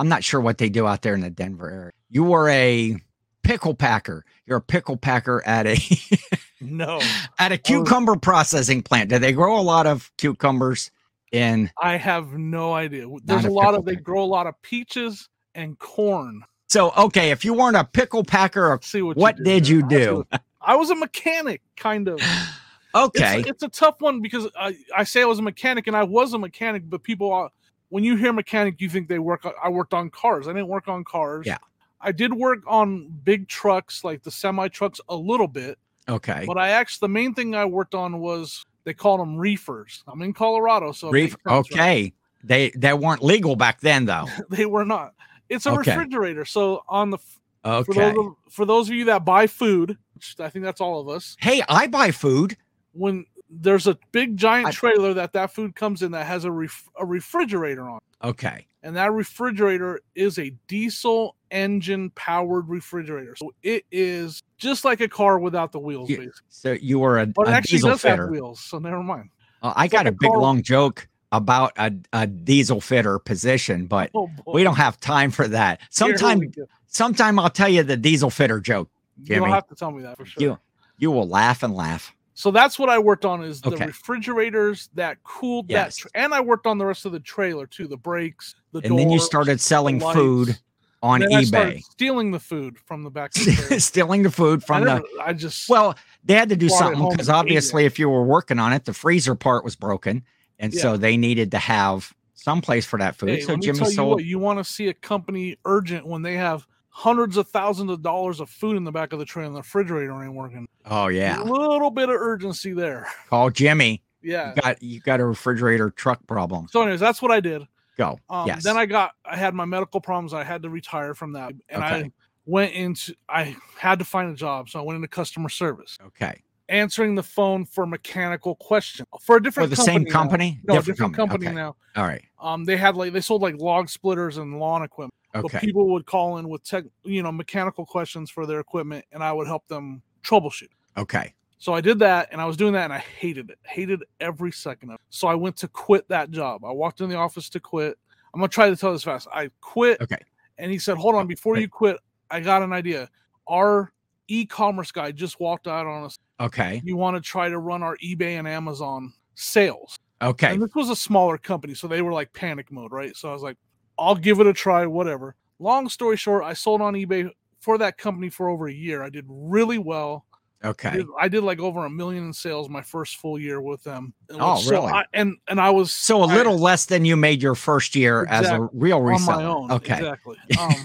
[0.00, 2.96] i'm not sure what they do out there in the denver area you were a
[3.42, 5.76] pickle packer you're a pickle packer at a
[6.60, 7.00] No,
[7.38, 10.90] at a cucumber processing plant do they grow a lot of cucumbers
[11.32, 13.06] in I have no idea.
[13.24, 14.02] There's a lot of they picker.
[14.02, 16.42] grow a lot of peaches and corn.
[16.68, 19.74] so okay if you weren't a pickle packer see what what you did there.
[19.74, 20.26] you do
[20.60, 22.20] I was a mechanic, kind of.
[22.94, 25.96] okay it's, it's a tough one because I, I say I was a mechanic and
[25.96, 27.50] I was a mechanic, but people, are,
[27.90, 29.46] when you hear mechanic, you think they work.
[29.62, 30.48] I worked on cars.
[30.48, 31.46] I didn't work on cars.
[31.46, 31.58] Yeah.
[32.00, 35.78] I did work on big trucks, like the semi trucks, a little bit.
[36.08, 40.02] okay But I actually, the main thing I worked on was they called them reefers.
[40.08, 41.54] I'm in Colorado, so Reef, sense, right?
[41.56, 45.12] okay they they weren't legal back then though they were not.
[45.50, 45.90] It's a Okay.
[45.90, 46.44] refrigerator.
[46.46, 47.38] So on the f-
[47.84, 50.80] for okay those of, for those of you that buy food, which I think that's
[50.80, 52.56] all of us, hey i buy food
[52.92, 56.88] when there's a big giant trailer that that food comes in that has a ref,
[56.98, 58.26] a refrigerator on, it.
[58.28, 63.34] okay and that refrigerator is a diesel engine powered refrigerator.
[63.36, 66.40] So it is just like a car without the wheels, You- basically.
[66.48, 69.02] so you were a, But it a actually diesel does fitter have wheels, so never
[69.02, 69.28] mind.
[69.62, 73.18] Uh, I It's got like a a big long joke about a, a diesel fitter
[73.18, 75.80] position, but Oh, we don't have time for that.
[75.90, 76.64] Sometime, go.
[76.86, 78.88] sometime I'll tell you the diesel fitter joke.
[79.18, 79.40] you Jimmy.
[79.40, 80.42] don't have to tell me that for sure.
[80.42, 80.58] You
[80.96, 82.14] you will laugh and laugh.
[82.40, 83.84] So that's what I worked on is the Okay.
[83.84, 85.96] refrigerators that cooled Yes.
[85.96, 88.80] that, tra- and I worked on the rest of the trailer too, the brakes, the
[88.82, 90.16] And then you started selling lights.
[90.16, 90.58] food
[91.02, 93.32] on Then I eBay, stealing the food from the back.
[93.34, 95.04] The stealing the food I, from the.
[95.22, 98.72] I just Well, they had to do something because obviously, if you were working on
[98.72, 100.24] it, the freezer part was broken,
[100.58, 103.28] and so they needed to have some place for that food.
[103.28, 106.36] Hey, so Jimmy tell you what, you want to see a company urgent when they
[106.36, 109.54] have hundreds of thousands of dollars of food in the back of the tray and
[109.54, 110.68] the refrigerator ain't working.
[110.86, 113.06] oh yeah, A little bit of urgency there.
[113.28, 114.02] call Jimmy.
[114.22, 114.54] Yeah.
[114.54, 116.66] You got you got a refrigerator truck problem.
[116.70, 117.62] So, anyways, that's what I did.
[117.96, 118.18] Go.
[118.28, 118.64] Um, yes.
[118.64, 120.32] Then I got, I had my medical problems.
[120.34, 122.10] I had to retire from that, and I
[122.46, 126.42] went into, I had to find a job, so I went into customer service, okay.
[126.70, 130.12] answering the phone for mechanical questions for a different For different the company same now.
[130.12, 130.60] company?
[130.64, 131.54] No, different, company, Okay.
[131.54, 131.76] now.
[131.96, 132.22] All right.
[132.40, 135.12] Um, they had like they sold like log splitters and lawn equipment.
[135.32, 139.22] But people would call in with tech, you know, mechanical questions for their equipment, and
[139.22, 140.68] I would help them troubleshoot.
[140.96, 141.34] Okay.
[141.58, 144.50] So I did that, and I was doing that, and I hated it, hated every
[144.50, 145.00] second of it.
[145.10, 146.64] So I went to quit that job.
[146.64, 147.98] I walked in the office to quit.
[148.32, 149.28] I'm gonna try to tell this fast.
[149.32, 150.16] I quit, Okay.
[150.58, 151.98] and he said, "Hold on, before you quit,
[152.30, 153.10] I got an idea.
[153.46, 153.92] Our
[154.28, 156.18] e-commerce guy just walked out on us.
[156.38, 156.80] Okay.
[156.84, 160.54] You want to try to run our eBay and Amazon sales?" Okay.
[160.54, 163.16] And this was a smaller company, so they were like panic mode, right?
[163.16, 163.56] So I was like,
[164.00, 167.98] "I'll give it a try, whatever." Long story short, I sold on eBay for that
[167.98, 169.02] company for over a year.
[169.02, 170.24] I did really well.
[170.62, 170.90] I Okay.
[170.92, 174.12] did, I did like over a million in sales my first full year with them.
[174.30, 174.92] Oh, so really?
[174.92, 178.26] I- and and I was So a little less than you made your first year
[178.26, 178.68] as a Exactly.
[178.74, 179.26] real on reseller.
[179.36, 179.70] my own.
[179.72, 179.94] Okay.
[179.98, 180.36] exactly.
[180.58, 180.84] Um,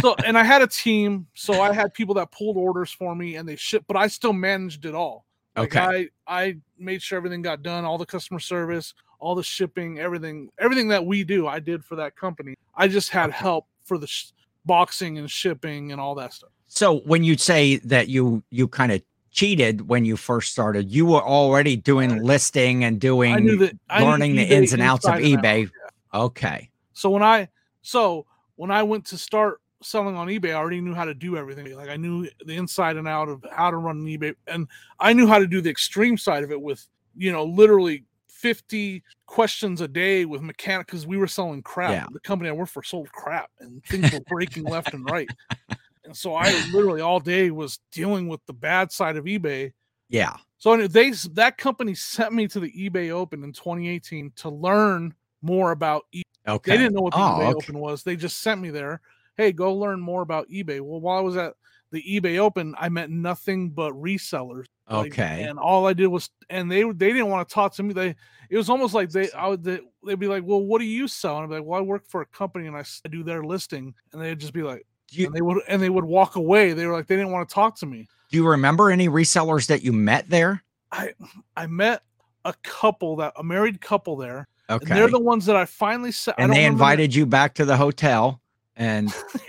[0.00, 3.36] so and I had a team, so I had people that pulled orders for me
[3.36, 5.26] and they shipped, but I still managed it all.
[5.56, 6.08] Like Okay.
[6.26, 10.50] I I made sure everything got done, all the customer service, all the shipping, everything,
[10.58, 12.56] everything that we do, I did for that company.
[12.74, 14.32] I just had help for the sh-
[14.66, 16.50] boxing and shipping and all that stuff.
[16.66, 21.06] So when you say that you you kind of cheated when you first started, you
[21.06, 25.44] were already doing listing and doing that learning the ins and outs of and out.
[25.44, 25.70] eBay.
[26.12, 26.68] Okay.
[26.92, 27.48] So when I
[27.82, 31.36] so when I went to start selling on eBay, I already knew how to do
[31.36, 31.76] everything.
[31.76, 34.66] Like I knew the inside and out of how to run an eBay, and
[34.98, 36.84] I knew how to do the extreme side of it with
[37.16, 38.04] you know literally
[38.42, 41.92] fifty questions a day with mechanic because we were selling crap.
[41.92, 42.06] Yeah.
[42.12, 45.30] The company I worked for sold crap, and things were breaking left and right.
[46.04, 49.72] And so I literally all day was dealing with the bad side of eBay.
[50.08, 50.36] Yeah.
[50.58, 55.70] So they that company sent me to the eBay Open in 2018 to learn more
[55.70, 56.22] about eBay.
[56.48, 56.72] Okay.
[56.72, 57.54] they didn't know what the Oh, eBay okay.
[57.54, 58.02] Open was.
[58.02, 59.00] They just sent me there.
[59.36, 60.80] Hey, go learn more about eBay.
[60.80, 61.54] Well, while I was at
[61.92, 64.66] the eBay Open, I met nothing but resellers.
[64.90, 65.44] like, Okay.
[65.48, 67.94] and all I did was, and they they didn't want to talk to me.
[67.94, 68.16] They
[68.50, 71.06] it was almost like they I would they, they'd be like, well, what do you
[71.06, 71.36] sell?
[71.36, 73.94] And I'd be like, well, I work for a company and I do their listing,
[74.12, 76.72] and they'd just be like, you, and they would and they would walk away.
[76.72, 78.08] They were like, they didn't want to talk to me.
[78.30, 80.62] do you remember any resellers that you met there?
[80.90, 81.12] I
[81.56, 82.02] I met
[82.44, 84.94] a couple that a married couple there, and Okay.
[84.94, 86.34] they're the ones that I finally said.
[86.38, 88.40] and they invited you back to the hotel
[88.76, 89.12] and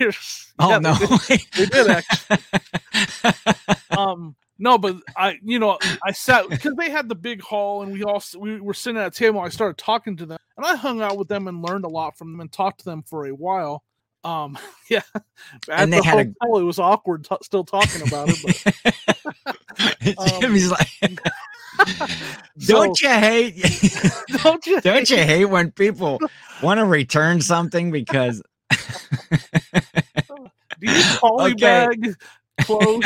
[0.58, 0.94] oh no.
[1.28, 2.38] they did actually.
[3.96, 7.92] um no but i you know i sat because they had the big hall and
[7.92, 10.74] we all we were sitting at a table i started talking to them and i
[10.76, 13.26] hung out with them and learned a lot from them and talked to them for
[13.26, 13.82] a while
[14.24, 14.56] um
[14.90, 15.02] yeah
[15.68, 20.40] And they the had a- it was awkward t- still talking about it but um,
[20.40, 20.88] Jimmy's like,
[22.58, 23.56] don't you hate?
[24.42, 26.20] don't you don't you hate when people
[26.62, 28.40] want to return something because
[30.78, 31.86] do you poly Okay.
[31.88, 32.16] bag
[32.60, 33.04] clothes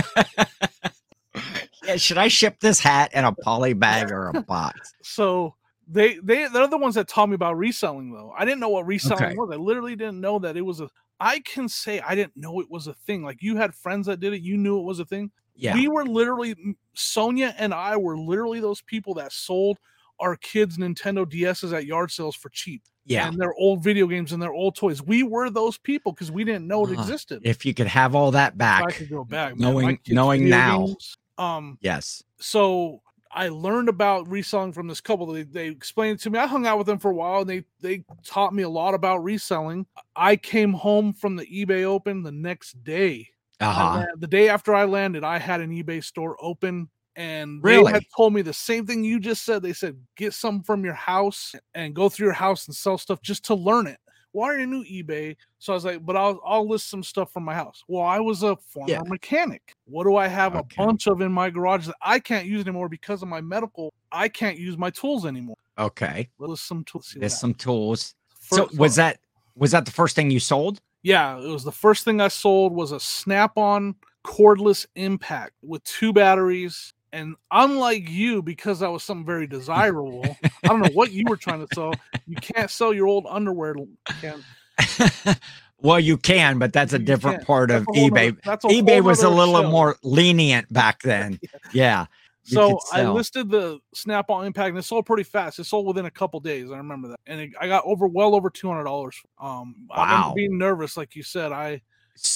[1.83, 4.94] yeah, should I ship this hat in a poly bag or a box?
[5.02, 5.54] so
[5.90, 8.87] they they they're the ones that taught me about reselling though i didn't know what
[8.87, 9.35] reselling Okay.
[9.35, 12.61] was i literally didn't know that it was a i can say i didn't know
[12.61, 15.00] it was a thing like you had friends that did it you knew it was
[15.00, 15.72] a thing Yeah.
[15.72, 16.54] we were literally
[16.94, 19.78] sonia and i were literally those people that sold
[20.20, 23.28] our kids nintendo ds's at yard sales for cheap yeah.
[23.28, 26.44] and their old video games and their old toys we were those people because we
[26.44, 28.94] didn't know it existed If you could have all that If i back.
[28.94, 30.86] could go back knowing- kids' knowing now.
[30.86, 32.22] games, um Yes.
[32.38, 35.26] so I learned about reselling from this couple.
[35.26, 36.38] They, they explained it to me.
[36.38, 38.94] I hung out with them for a while and they they taught me a lot
[38.94, 39.84] about reselling.
[40.16, 43.28] I came home from the eBay open the next day.
[43.60, 43.96] Uh-huh.
[43.98, 46.88] land- the day after I landed, I had an eBay store open
[47.18, 47.92] and they Really?
[47.92, 49.61] had told me the same thing you just said.
[49.62, 53.20] They said, get some from your house and go through your house and sell stuff
[53.20, 53.98] just to learn it.
[54.33, 55.37] Well, I already knew eBay.
[55.59, 57.83] So I was like, but I'll I'll list some stuff from my house.
[57.88, 59.00] Well, I was a former Yeah.
[59.07, 59.74] mechanic.
[59.87, 60.76] What do I have Okay.
[60.81, 63.92] a bunch of in my garage that I can't use anymore because of my medical?
[64.12, 65.57] I can't use my tools anymore.
[65.78, 66.28] Okay.
[66.38, 67.09] List some tools.
[67.09, 68.14] see what There's I some tools.
[68.40, 69.18] So First- was that
[69.57, 70.81] was that the first thing you sold?
[71.02, 76.12] Yeah, it was the first thing I sold was a snap-on cordless impact with two
[76.12, 76.92] batteries.
[77.12, 81.36] And unlike you, because that was something very desirable, I don't know what you were
[81.36, 81.98] trying to sell.
[82.26, 83.74] You can't sell your old underwear.
[84.20, 84.44] Ken.
[85.80, 88.28] well, you can, but that's a You different part of That's a eBay.
[88.28, 89.70] a eBay was a little show.
[89.70, 91.40] more lenient back then.
[91.72, 92.06] Yeah.
[92.44, 95.58] you So I listed the Snap-on Impact, and it sold pretty fast.
[95.58, 96.70] It sold within a couple days.
[96.70, 99.16] I remember that, and it, I got over well over two hundred dollars.
[99.40, 100.32] Um, I Wow.
[100.36, 101.52] being nervous, like you said.
[101.52, 101.80] I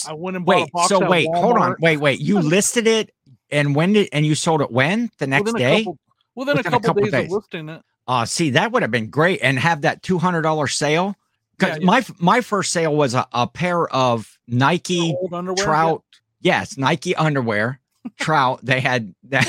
[0.07, 0.89] I went and bought Wait, a box.
[0.89, 1.75] so wait, hold on.
[1.81, 2.21] Wait, wait.
[2.21, 3.11] You listed it
[3.53, 5.11] and when did and you sold it when?
[5.19, 5.79] The next within day?
[5.85, 5.99] Couple,
[6.35, 7.27] within, Within a a couple, couple days, days.
[7.27, 7.83] of listing it.
[8.09, 11.15] Uh see, that would have been great and have that $200 sale.
[11.59, 11.85] Cuz Yeah, yeah.
[11.87, 15.59] my my first sale was a, a pair of Nike Old underwear.
[15.59, 15.65] yeah.
[15.65, 16.03] trout.
[16.41, 17.79] Yes, Nike underwear.
[18.19, 18.59] trout.
[18.65, 19.47] They had that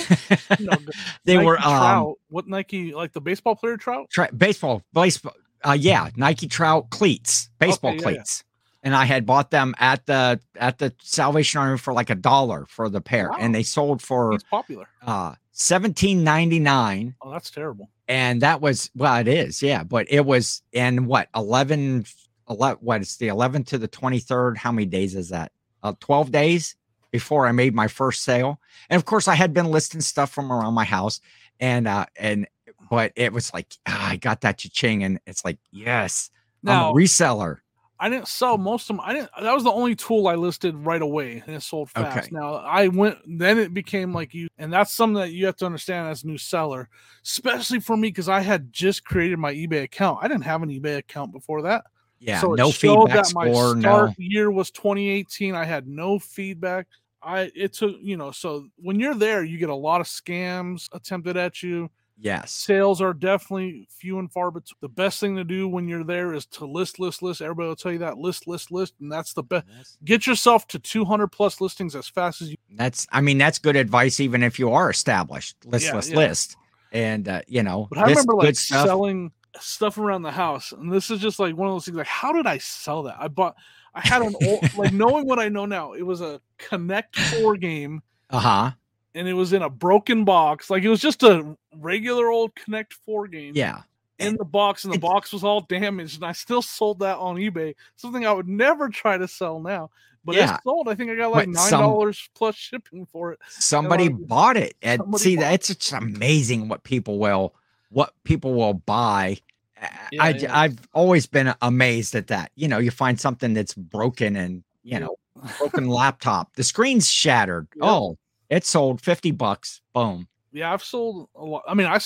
[0.59, 0.73] No,
[1.25, 2.15] they Nike were um Trout.
[2.29, 2.93] What Nike?
[2.93, 4.07] Like the baseball player Trout?
[4.11, 5.33] tra- baseball baseball
[5.65, 8.43] uh yeah nike trout cleats baseball Okay, cleats
[8.83, 12.65] and i had bought them at the at the salvation army for like a dollar
[12.69, 13.37] for the pair Wow.
[13.39, 14.87] and they sold for He's popular.
[15.01, 17.89] uh 17.99 Oh, that's terrible.
[18.07, 22.05] and that was well it is yeah but it was in what 11
[22.49, 24.57] ele- what it's the 11th to the 23rd.
[24.57, 25.51] How many days is that?
[25.81, 26.75] Uh, 12 days
[27.11, 28.59] before I made my first sale.
[28.89, 31.21] And of course, I had been listing stuff from around my house,
[31.59, 32.47] and uh, and
[32.89, 36.29] but it was like ah, I got that cha-ching, and it's like yes,
[36.65, 37.57] I'm a reseller.
[37.99, 39.05] I didn't sell most of them.
[39.05, 39.29] I didn't.
[39.41, 42.17] That was the only tool I listed right away, and it sold fast.
[42.17, 42.27] Okay.
[42.31, 43.17] Now I went.
[43.25, 46.27] Then it became like you, and that's something that you have to understand as a
[46.27, 46.89] new seller,
[47.23, 50.19] especially for me because I had just created my eBay account.
[50.21, 51.85] I didn't have an eBay account before that.
[52.19, 53.79] Yeah, so no feedback that my score.
[53.79, 55.55] start No, year was 2018.
[55.55, 56.87] I had no feedback.
[57.21, 58.31] I it took you know.
[58.31, 61.89] So when you're there, you get a lot of scams attempted at you.
[62.17, 64.77] Yes, Sales are definitely few and far between.
[64.81, 67.41] The best thing to do when you're there is to list, list, list.
[67.41, 69.97] Everybody will tell you that list, list, list, and that's the best.
[70.03, 72.57] Get yourself to 200 plus listings as fast as you.
[72.75, 75.55] that's I mean that's good advice even if you are established.
[75.65, 76.17] List, Yeah, list, yeah.
[76.17, 76.57] list,
[76.91, 78.85] and uh, you know, But I remember good like stuff.
[78.87, 81.97] selling stuff around the house, and this is just like one of those things.
[81.97, 83.17] Like, how did I sell that?
[83.19, 83.55] I bought.
[83.95, 85.93] I had an old, like knowing what I know now.
[85.93, 88.71] It was a Connect Four game, Uh huh.
[89.15, 90.69] And it was in a broken box.
[90.69, 93.53] Like it was just a regular old Connect Four game.
[93.55, 93.81] Yeah.
[94.19, 97.17] in the box, and the It's- box was all damaged, and I still sold that
[97.17, 97.75] on eBay.
[97.95, 99.89] Something I would never try to sell now,
[100.23, 100.53] but Yeah.
[100.55, 100.87] it sold.
[100.87, 103.39] I think I got like But nine some- dollars plus shipping for it.
[103.49, 107.53] somebody like, bought it and see bought that's just amazing what people will
[107.89, 109.37] what people will buy
[109.81, 110.57] I- Yeah, I, yeah.
[110.59, 114.91] i've always been amazed at that you know you find something that's broken and you
[114.93, 114.99] Yeah.
[114.99, 115.15] know
[115.57, 117.85] broken laptop the screen's shattered Yeah.
[117.89, 118.17] oh
[118.55, 121.63] it sold 50 bucks boom Yeah, I've sold a lot.
[121.67, 121.99] I mean, I,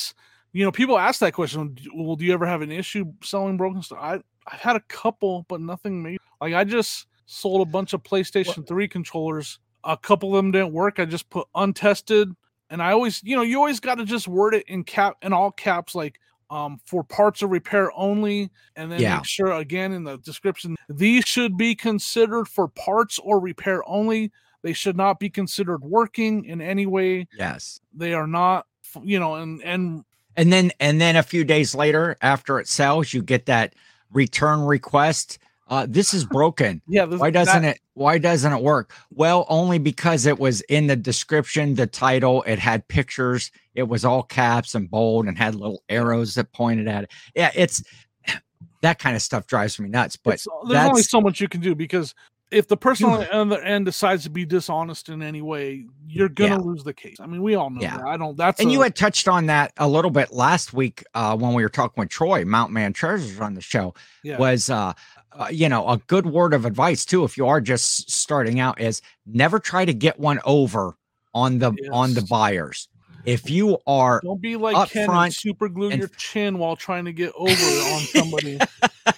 [0.54, 1.78] you know, people ask that question.
[1.94, 4.00] Well, do you ever have an issue selling broken stuff?
[4.02, 4.14] I,
[4.48, 6.18] I've had a couple, but nothing major.
[6.40, 9.60] Like I just sold a bunch of PlayStation Three controllers.
[9.84, 11.00] A couple of them didn't work.
[11.00, 12.30] I just put untested,
[12.70, 15.34] and I always, you know, you always got to just word it in cap in
[15.34, 19.18] all caps, like um for parts of repair only, and then Yeah.
[19.18, 24.32] make sure again in the description these should be considered for parts or repair only.
[24.64, 27.28] They should not be considered working in any way.
[27.38, 27.80] Yes.
[27.94, 28.66] They are not
[29.04, 30.04] you know and and
[30.36, 33.74] and then and then a few days later after it sells you get that
[34.12, 35.40] return request.
[35.70, 36.82] Uh this is broken.
[36.88, 38.94] Yeah this, why doesn't that, it why doesn't it work?
[39.14, 44.06] Well only because it was in the description the title it had pictures it was
[44.06, 47.12] all caps and bold and had little arrows that pointed at it.
[47.36, 47.84] Yeah it's
[48.82, 51.76] that kind of stuff drives me nuts but there's only so much you can do
[51.76, 52.16] because
[52.50, 56.30] if the person on the other end decides to be dishonest in any way you're
[56.30, 56.58] gonna Yeah.
[56.62, 57.98] lose the case i mean we all know Yeah.
[57.98, 60.74] that i don't that's and a- you had touched on that a little bit last
[60.74, 63.94] week uh, when we were talking with Troy, Mount Man Treasures on the show.
[64.24, 64.94] yeah Was uh,
[65.34, 68.80] uh, you know a good word of advice too if you are just starting out
[68.80, 70.96] is never try to get one over
[71.34, 72.88] on the on the buyers.
[73.26, 76.78] If you are don't be like up Ken front super glue and- your chin while
[76.78, 78.58] trying to get over on somebody.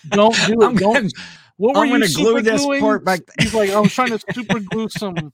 [0.09, 0.65] don't do it.
[0.65, 0.93] I'm don't.
[0.93, 1.09] gonna,
[1.59, 2.81] What were I'm you gonna glue super this gluing?
[2.81, 3.19] part back.
[3.39, 5.33] He's like, I was trying to super glue some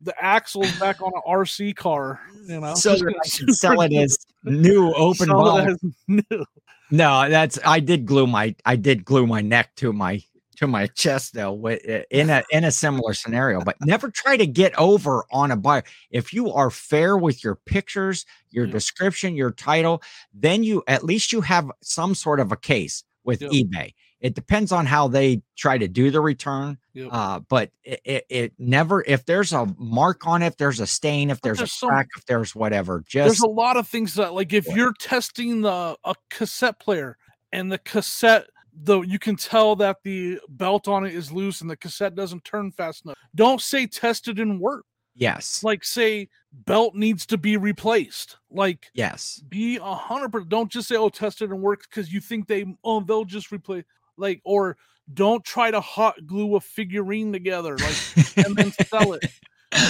[0.00, 2.18] the axles back on an RC car.
[2.46, 5.76] You know, so that I can sell it as new open some of bottle.
[6.08, 6.44] new.
[6.90, 10.22] No, that's I did glue my I did glue my neck to my
[10.56, 11.76] to my chest though uh,
[12.10, 13.60] in a in a similar scenario.
[13.60, 15.82] But never try to get over on a buyer.
[16.10, 18.72] If you are fair with your pictures, your Yeah.
[18.72, 23.42] description, your title, then you at least you have some sort of a case with
[23.42, 23.50] Yep.
[23.50, 23.92] eBay.
[24.26, 26.78] It depends on how they try to do the return.
[26.94, 27.08] Yep.
[27.12, 30.86] Uh, but it, it, it never if there's a mark on it, if there's a
[30.86, 34.14] stain, if there's a there's some- crack, if there's whatever, There's a lot of things
[34.14, 37.16] that, like, if you're testing the a cassette player
[37.52, 41.70] and the cassette, though you can tell that the belt on it is loose and
[41.70, 43.16] the cassette doesn't turn fast enough.
[43.34, 44.84] Don't say tested and work.
[45.14, 48.38] yes, Like, say belt needs to be replaced.
[48.50, 49.42] Like, yes.
[49.48, 50.48] be a hundred percent.
[50.48, 53.84] Don't just say, "Oh, tested and works," because you think they, oh, they'll just replace.
[54.16, 54.76] Like, or
[55.12, 59.24] don't try to hot glue a figurine together, like, and then sell it.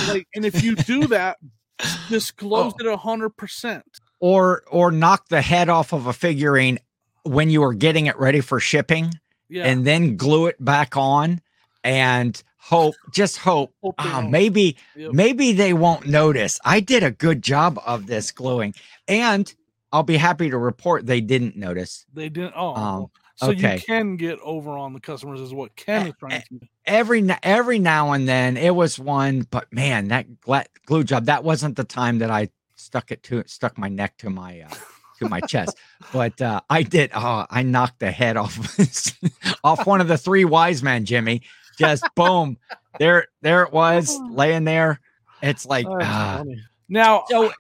[0.09, 1.39] Like, and if you do that,
[2.09, 2.77] disclose Oh.
[2.81, 3.85] it a hundred percent.
[4.21, 6.79] or or knock the head off of a figurine
[7.25, 9.13] when you are getting it ready for shipping
[9.49, 11.41] Yeah, and then glue it back on
[11.85, 15.13] and hope just hope Hope ah, maybe Yep.
[15.13, 18.75] maybe they won't notice i did a good job of this gluing
[19.07, 19.55] and
[19.93, 22.55] i'll be happy to report they didn't notice they didn't.
[22.57, 23.07] Oh, Um,
[23.37, 23.75] so okay.
[23.75, 26.49] you can get over on the customers, is what Ken is trying to.
[26.59, 26.67] do.
[26.87, 30.27] every every now and then it was one but man that
[30.87, 34.31] glue job that wasn't the time that i stuck it to stuck my neck to
[34.31, 34.75] my uh,
[35.19, 35.77] to my chest
[36.13, 38.59] but uh i did oh i knocked the head off
[39.65, 41.43] off one of the three wise men jimmy
[41.79, 42.57] just boom
[42.99, 45.01] there there it was laying there
[45.43, 46.43] it's like Oh, ah.
[46.89, 47.53] Now, so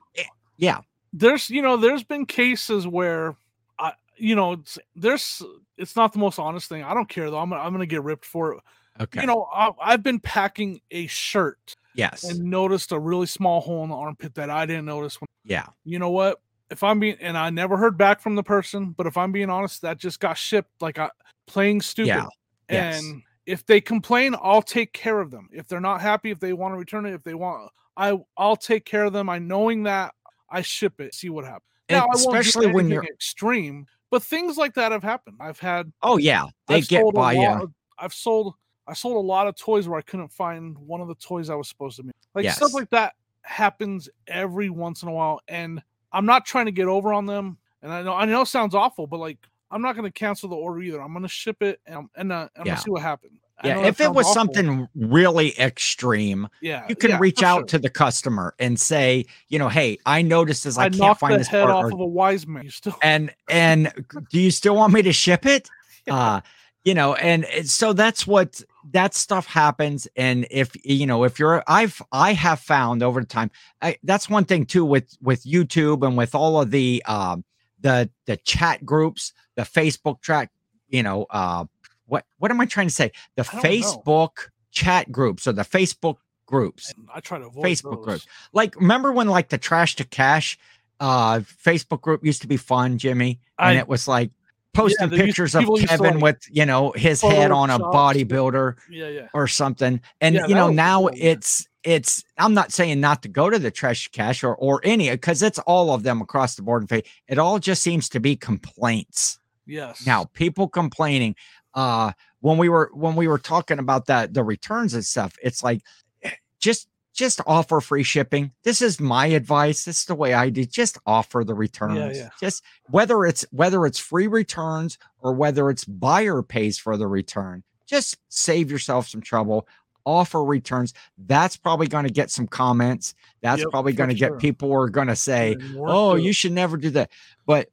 [0.56, 0.80] yeah
[1.12, 3.36] there's you know there's been cases where
[3.78, 4.62] I you know,
[4.94, 5.42] there's
[5.78, 6.82] it's not the most honest thing.
[6.82, 7.38] I don't care though.
[7.38, 8.60] I'm I'm gonna get ripped for it.
[9.00, 9.20] Okay.
[9.20, 12.24] You know, I, I've been packing a shirt yes.
[12.24, 15.20] and noticed a really small hole in the armpit that I didn't notice.
[15.20, 15.66] When yeah.
[15.84, 16.40] you know what?
[16.70, 19.50] If I'm being and I never heard back from the person, but if I'm being
[19.50, 21.10] honest, that just got shipped like I
[21.46, 22.08] playing stupid.
[22.08, 22.26] Yeah.
[22.70, 23.02] Yes.
[23.02, 25.48] And if they complain, I'll take care of them.
[25.52, 28.56] If they're not happy, if they want to return it, if they want, I I'll
[28.56, 29.28] take care of them.
[29.28, 30.14] I knowing that
[30.50, 31.62] I ship it, see what happens.
[31.88, 35.36] Now, I won't especially when you're extreme, but things like that have happened.
[35.40, 36.46] I've had Oh yeah.
[36.68, 37.60] They I've get by yeah.
[37.62, 38.54] of- I've sold
[38.86, 41.54] I sold a lot of toys where I couldn't find one of the toys I
[41.56, 42.12] was supposed to be.
[42.34, 45.82] Like stuff like that happens every once in a while, and
[46.12, 47.58] I'm not trying to get over on them.
[47.82, 49.38] And I know I know it sounds awful, but like
[49.70, 51.00] I'm not going to cancel the order either.
[51.02, 52.64] I'm going to ship it and I'm, and uh, I'm Yeah.
[52.64, 53.40] going to see what happens.
[53.64, 53.86] Yeah.
[53.86, 54.34] If it was awful.
[54.34, 57.66] something really extreme, yeah, you can yeah, reach out sure.
[57.68, 60.76] to the customer and say, you know, hey, I noticed this.
[60.76, 61.86] I, I can't find this head part.
[61.86, 62.68] off of a wise man.
[62.68, 63.92] Still and and
[64.30, 65.68] do you still want me to ship it
[66.10, 66.40] uh
[66.86, 71.62] you know and so that's what that stuff happens and if you know if you're
[71.66, 73.50] i've i have found over time
[73.82, 77.44] I, that's one thing too with with youtube and with all of the um
[77.80, 80.50] the the chat groups the facebook track
[80.88, 81.64] you know uh
[82.06, 83.60] what what am i trying to say the don't know.
[83.70, 88.04] facebook chat groups or the facebook groups I try to avoid Facebook those.
[88.04, 88.20] group.
[88.52, 90.58] like remember when like the trash to cash
[91.00, 94.30] uh facebook group used to be fun jimmy and I- it was like
[94.72, 97.78] posting used- pictures of used to, kevin like, with you know his head on a
[97.78, 99.28] bodybuilder Yeah, yeah.
[99.34, 103.48] or something and Yeah, you know now it's it's i'm not saying not to go
[103.50, 106.62] to the trash to cash or or any because it's all of them across the
[106.62, 109.38] board and it all just seems to be complaints
[109.68, 110.06] Yes.
[110.06, 111.34] now people complaining
[111.76, 112.10] uh
[112.40, 115.82] when we were when we were talking about that the returns and stuff it's like
[116.22, 118.52] eh, just just offer free shipping.
[118.62, 119.86] This is my advice.
[119.86, 120.66] This is the way i do.
[120.66, 122.18] Just offer the returns.
[122.18, 122.28] yeah.
[122.38, 127.62] just whether it's whether it's free returns or whether it's buyer pays for the return
[127.86, 129.66] just save yourself some trouble.
[130.04, 130.92] Offer returns.
[131.18, 133.14] That's probably going to get some comments.
[133.42, 134.30] That's Yep, probably going to sure.
[134.30, 137.10] get people who are going to say oh you should never do that.
[137.46, 137.70] But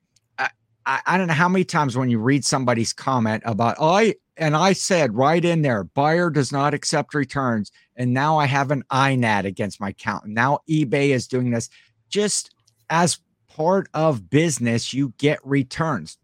[0.85, 4.15] I, I don't know how many times when you read somebody's comment about "Oh, i
[4.37, 8.71] and i said right in there buyer does not accept returns and now i have
[8.71, 10.25] an INAD against my account.
[10.25, 11.69] Now ebay is doing this.
[12.09, 12.53] Just
[12.89, 16.17] as part of business you get returns.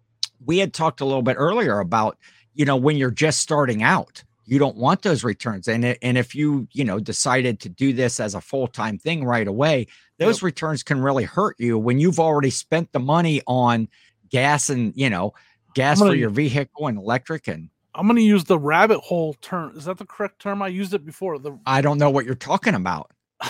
[0.46, 2.18] We had talked a little bit earlier about
[2.54, 5.68] you know when you're just starting out you don't want those returns.
[5.68, 9.24] And it, and if you you know decided to do this as a full-time thing
[9.24, 9.88] right away
[10.18, 13.88] those returns can really hurt you when you've already spent the money on
[14.30, 15.34] gas and you know
[15.76, 19.34] gas for gonna- your vehicle and electric and I'm going to use the rabbit hole
[19.42, 19.76] term.
[19.76, 20.62] Is that the correct term?
[20.62, 21.40] I used it before.
[21.40, 23.12] The i don't know what you're talking about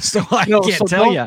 [0.00, 1.26] so i No, can't so tell you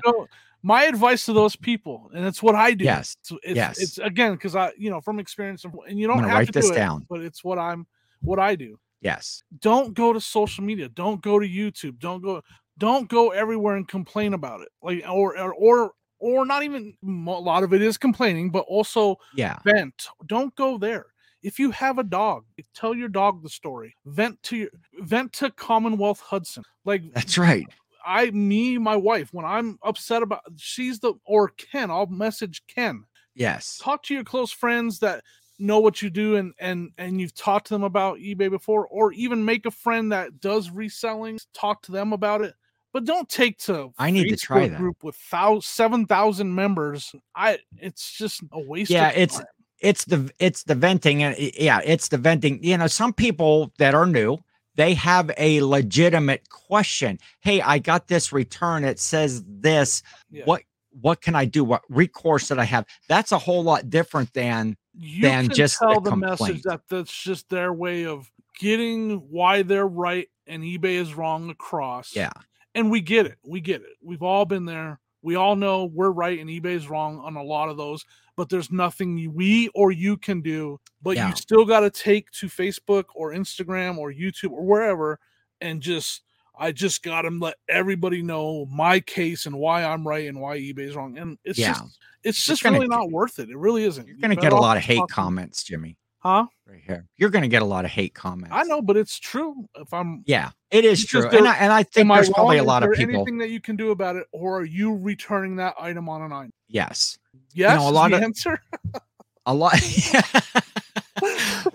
[0.61, 2.83] my advice to those people, and it's what I do.
[2.83, 3.79] yes It's, it's, Yes.
[3.79, 6.67] it's again because I, you know, from experience, and you don't have write to this
[6.67, 7.05] do it, down.
[7.09, 7.87] but it's what I'm,
[8.21, 8.77] what I do.
[9.01, 10.89] yes Don't go to social media.
[10.89, 11.97] Don't go to YouTube.
[11.99, 12.41] Don't go.
[12.77, 14.67] Don't go everywhere and complain about it.
[14.81, 19.17] Like or or or, or not even a lot of it is complaining, but also
[19.33, 20.07] yeah vent.
[20.27, 21.07] Don't go there.
[21.41, 22.43] If you have a dog,
[22.75, 23.95] tell your dog the story.
[24.05, 26.63] Vent to your vent to Commonwealth Hudson.
[26.85, 27.65] Like that's right
[28.05, 31.91] I, me, my wife, when I'm upset about, she's the or Ken.
[31.91, 33.03] I'll message Ken.
[33.35, 35.23] yes Talk to your close friends that
[35.61, 39.11] know what you do and and and you've talked to them about eBay before, or
[39.13, 41.39] even make a friend that does reselling.
[41.53, 42.55] Talk to them about it.
[42.91, 44.77] But don't take to I need to try Facebook that.
[44.79, 47.13] group with thou- seven thousand members.
[47.35, 48.89] I it's just a waste.
[48.91, 49.45] Yeah, of it's- time.
[49.79, 53.95] it's the it's the venting and yeah it's the venting you know some people that
[53.95, 54.37] are new
[54.75, 60.43] they have a legitimate question hey i got this return it says this Yeah.
[60.43, 60.63] what
[60.99, 64.75] what can i do what recourse that i have that's a whole lot different than
[64.93, 68.29] you than just tell the message that that's just their way of
[68.59, 72.13] getting why they're right and eBay is wrong across.
[72.13, 72.31] yeah
[72.79, 73.37] And we get it.
[73.43, 73.97] We get it.
[74.01, 74.99] We've all been there.
[75.21, 78.05] We all know we're right and eBay's wrong on a lot of those,
[78.37, 80.79] but there's nothing we or you can do.
[81.01, 81.27] But Yeah.
[81.29, 85.19] you still got to take to Facebook or Instagram or YouTube or wherever
[85.59, 86.21] and just
[86.57, 90.57] I just got to let everybody know my case and why I'm right and why
[90.57, 91.17] eBay's wrong.
[91.17, 91.73] And it's Yeah.
[91.73, 93.49] just it's just gonna really not worth it.
[93.49, 94.07] It really isn't.
[94.07, 96.47] you're You're gonna get a lot of hate comments jimmy Huh?
[96.69, 99.67] Right here you're gonna get a lot of hate comments I know, but it's true.
[99.75, 102.29] If I'm yeah it is true there- and I, and I think am I there's
[102.29, 104.95] probably a lot of people anything that you can do about it, or are you
[104.95, 106.53] returning that item on an item?
[106.67, 107.17] yes
[107.53, 108.61] Yes, a is lot the of- answer.
[109.45, 109.73] a lot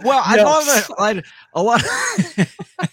[0.05, 0.91] well i love Yes.
[0.91, 1.25] it
[1.55, 2.49] a lot Of,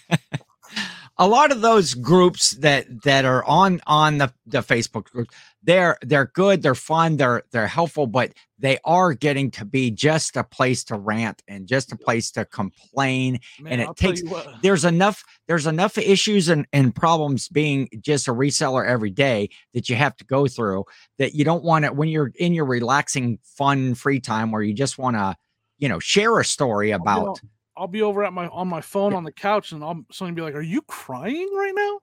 [1.18, 5.28] a lot of those groups that that are on on the the facebook group
[5.62, 10.36] they're they're good, they're fun, they're they're helpful, but they are getting to be just
[10.36, 13.38] a place to rant and just a place to complain.
[13.60, 14.22] Man, and it I'll takes-
[14.62, 19.88] There's enough there's enough issues and, and problems being just a reseller every day that
[19.88, 20.84] you have to go through
[21.18, 24.74] that you don't want to when you're in your relaxing, fun, free time where you
[24.74, 25.36] just want to,
[25.78, 27.40] you know, share a story about
[27.76, 30.42] I'll be over at my on my phone on the couch, and I'll somebody be
[30.42, 32.00] like, "Are you crying right now?"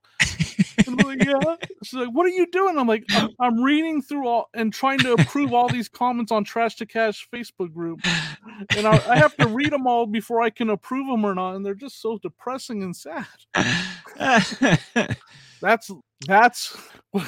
[1.10, 4.50] Like, "Yeah." She's like, "What are you doing?" I'm like, "I'm, I'm reading through all
[4.54, 8.00] and trying to approve all these comments on Trash to Cash Facebook group,
[8.78, 11.56] and I, I have to read them all before I can approve them or not,
[11.56, 13.26] and they're just so depressing and sad."
[15.62, 15.92] That's
[16.26, 16.78] that's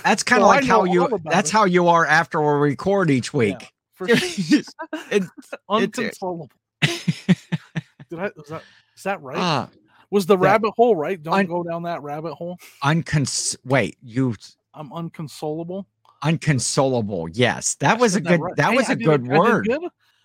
[0.04, 1.54] That's kind of like how you that's it.
[1.54, 3.72] how you are after we record each week.
[3.94, 4.62] for sure
[5.12, 5.24] It-
[5.70, 6.50] unconsolable.
[6.82, 8.26] Did I?
[8.28, 8.64] Is that
[8.96, 9.38] is that right?
[9.38, 9.68] uh,
[10.12, 10.44] Was the yeah.
[10.46, 11.22] rabbit hole right?
[11.22, 12.58] Don't Un- go down that rabbit hole.
[12.84, 14.36] uncons wait, you
[14.74, 15.88] I'm unconsolable.
[16.24, 17.30] unconsolable.
[17.30, 17.76] Yes.
[17.76, 18.56] That I was a good right.
[18.58, 19.66] that Hey, was I a good word.
[19.68, 19.82] good.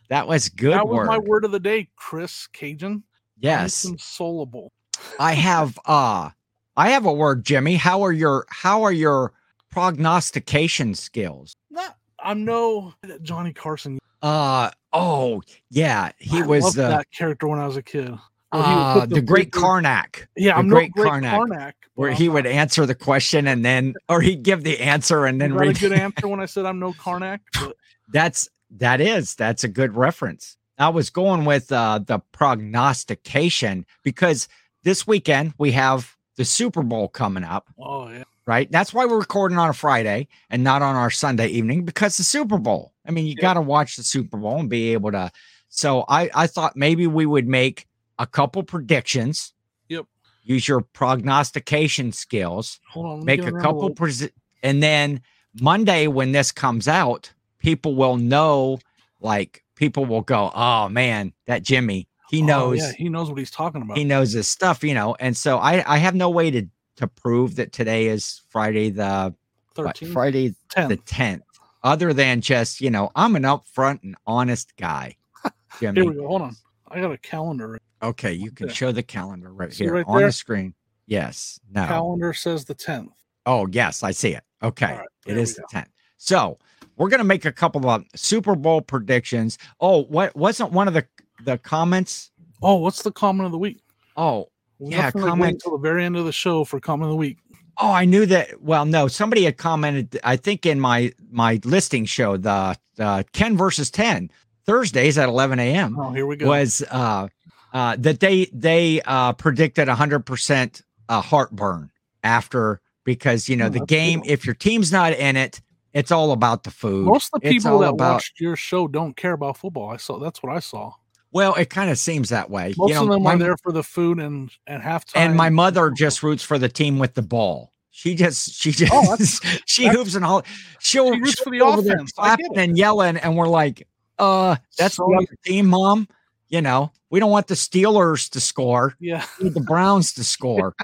[0.09, 1.07] That was good that was word.
[1.07, 3.03] my word of the day, Chris Cajun.
[3.39, 3.85] Yes.
[3.85, 4.73] Inconsolable.
[5.19, 6.31] I have uh
[6.77, 7.77] I have a word, Jimmy.
[7.77, 9.33] How are your how are your
[9.71, 11.55] prognostication skills?
[11.71, 13.99] Not, I'm no Johnny Carson.
[14.23, 18.13] Uh oh yeah, he I was loved uh, that character when I was a kid.
[18.53, 21.77] Uh the great Carnac, Yeah, the I'm great Carnac, Carnac.
[21.95, 25.53] where he would answer the question and then or he'd give the answer and then
[25.55, 27.41] read a good answer when I said I'm no Carnac.
[27.61, 27.77] But
[28.09, 30.57] That's that is that's a good reference.
[30.79, 34.49] I was going with uh the prognostication because
[34.85, 38.71] this weekend we have the Super Bowl coming up, oh yeah, right?
[38.71, 42.25] That's why we're recording on a Friday and not on our Sunday evening because the
[42.25, 42.93] Super Bowl.
[43.07, 43.43] I mean, you Yeah.
[43.43, 45.31] got to watch the Super Bowl and be able to.
[45.69, 47.87] So I I thought maybe we would make
[48.19, 49.53] a couple predictions.
[49.89, 50.07] Yep.
[50.43, 53.25] Use your prognostication skills hold on.
[53.25, 54.31] make a couple pres-
[54.63, 55.21] and then
[55.61, 58.79] monday when this comes out people will know
[59.21, 63.39] like people will go oh man that jimmy he Oh, knows yeah, he knows what
[63.39, 63.97] he's talking about.
[63.97, 67.07] he knows his stuff you know and so i i have no way to to
[67.09, 69.35] prove that today is friday the
[69.75, 70.13] 13th?
[70.13, 70.89] friday 10.
[70.91, 71.41] the 10th
[71.83, 75.17] other than just you know i'm an upfront and honest guy
[75.81, 76.27] Here we go.
[76.27, 76.57] Hold on.
[76.89, 77.79] I got a calendar.
[78.09, 80.27] Okay you can show the calendar right See here right on there?
[80.29, 80.75] the screen
[81.07, 83.09] yes no Calendar says the 10th.
[83.49, 84.43] Oh, yes, I see it.
[84.61, 84.97] Okay.
[84.97, 85.87] right, it is the 10th.
[86.17, 86.59] So
[86.97, 89.57] we're gonna make a couple of Super Bowl predictions.
[89.81, 91.07] Oh, what wasn't one of the
[91.45, 92.33] the comments?
[92.63, 93.79] Oh, what's the comment of the week?
[94.17, 94.49] Oh,
[94.81, 97.39] We Yeah, comment- until the very end of the show for comment of the week.
[97.79, 98.61] oh, I knew that.
[98.63, 103.57] Well, no, somebody had commented, I think in my my listing show, the the Ken
[103.57, 104.31] versus 10
[104.65, 105.97] Thursdays at 11 a.m.
[106.01, 106.49] Oh, here we go.
[106.49, 107.29] was uh
[107.77, 111.91] uh that they they uh predicted 100% uh heartburn
[112.25, 114.31] after because you know Oh, the that's game cool.
[114.33, 115.61] if your team's not in it
[115.93, 119.17] it's all about the food Most of the people that about- watched your show don't
[119.17, 119.89] care about football.
[119.91, 120.93] I saw that's what I saw.
[121.33, 123.57] well it kind of seems that way Most you know of them my, are there
[123.63, 125.17] for the food and and halftime.
[125.17, 128.93] and my mother just roots for the team with the ball she just she just
[128.93, 130.43] Oh, that's- she that's- hooves and all
[130.79, 132.13] she'll, She roots she'll for the be over there offense.
[132.19, 133.87] I clapping and yelling and we're like
[134.19, 136.09] uh that's So- the other team mom
[136.49, 140.25] you know we don't want the steelers to score yeah, we need the browns to
[140.35, 140.75] score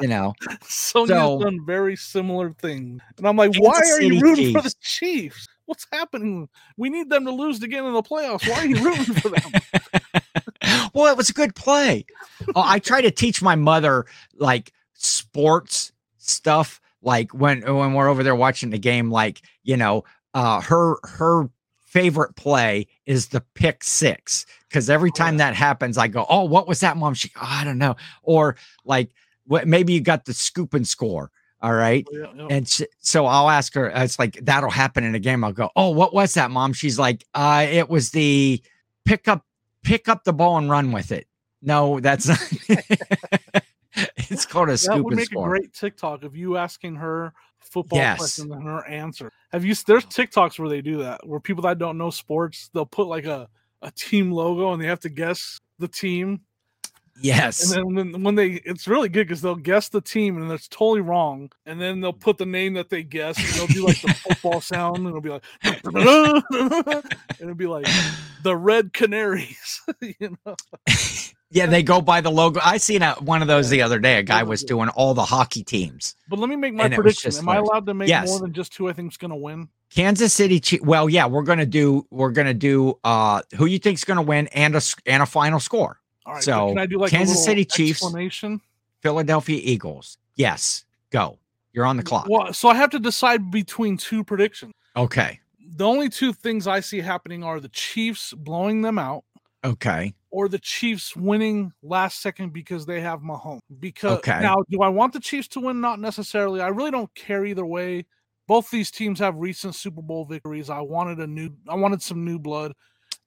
[0.00, 4.20] you know Sonya's So- done very similar things, and I'm like, Kansas why are you
[4.20, 4.98] rooting for the Chiefs.
[4.98, 5.48] Chiefs?
[5.66, 6.48] What's happening?
[6.76, 8.48] We need them to lose to get in the playoffs.
[8.48, 10.22] Why are you rooting for them?
[10.94, 12.06] well, it was a good play.
[12.56, 14.06] Oh, I try to teach my mother
[14.36, 20.02] like sports stuff, like when when we're over there watching the game, like you know,
[20.34, 21.48] uh, her her
[21.90, 26.68] favorite play is the pick six because every time that happens, I go, "Oh, what
[26.68, 29.10] was that, mom?" She, oh, I don't know, or like,
[29.46, 29.66] what?
[29.66, 31.30] Maybe you got the scoop and score.
[31.62, 32.06] All right.
[32.10, 32.46] Yeah, yeah.
[32.48, 35.44] And sh- so I'll ask her, it's like that'll happen in a game.
[35.44, 36.72] I'll go, Oh, what was that, mom?
[36.72, 38.62] She's like, uh, it was the
[39.04, 39.44] pick up,
[39.82, 41.26] pick up the ball and run with it.
[41.60, 42.38] No, that's not
[44.16, 45.54] it's called a scoop that would and make score.
[45.54, 47.34] a great TikTok of you asking her
[47.70, 48.18] football Yes.
[48.18, 49.32] questions and her answer.
[49.52, 49.74] Have you?
[49.74, 53.24] There's TikToks where they do that, where people that don't know sports, they'll put like
[53.24, 53.48] a
[53.82, 56.40] a team logo and they have to guess the team.
[57.22, 57.72] yes.
[57.74, 60.68] And then when, when they, it's really good because they'll guess the team and it's
[60.68, 61.50] totally wrong.
[61.64, 64.60] And then they'll put the name that they guess and they'll do like the football
[64.60, 67.86] sound and it'll be like, and it'll be like
[68.42, 69.80] the Red Canaries.
[70.02, 70.56] you know,
[71.50, 72.60] yeah, they go by the logo.
[72.64, 74.18] I seen a, one of those the other day.
[74.18, 76.14] A guy was doing all the hockey teams.
[76.28, 77.30] but let me make my And it was prediction.
[77.32, 78.28] just Am I allowed to make Yes.
[78.28, 79.68] more than just who I think's going to win?
[79.90, 80.60] Kansas City.
[80.60, 82.06] Chief, well, yeah, we're gonna do.
[82.10, 82.96] We're gonna do.
[83.02, 85.98] Uh, who you think's gonna win and a s- and a final score.
[86.26, 86.42] All right.
[86.44, 88.60] So, can I do like Kansas a City Chiefs- explanation?
[89.02, 90.16] Philadelphia Eagles.
[90.36, 91.38] Yes, go.
[91.72, 92.26] You're on the clock.
[92.28, 94.72] Well, so I have to decide between two predictions.
[94.96, 95.40] Okay.
[95.76, 99.24] The only two things I see happening are the Chiefs blowing them out
[99.64, 100.14] Okay.
[100.30, 103.60] Or the Chiefs winning last second because they have Mahomes.
[103.80, 104.40] Because Okay.
[104.40, 105.80] now, do I want the Chiefs to win?
[105.80, 106.60] Not necessarily.
[106.60, 108.06] I really don't care either way.
[108.46, 110.70] Both these teams have recent Super Bowl victories.
[110.70, 112.72] I wanted a new, I wanted some new blood.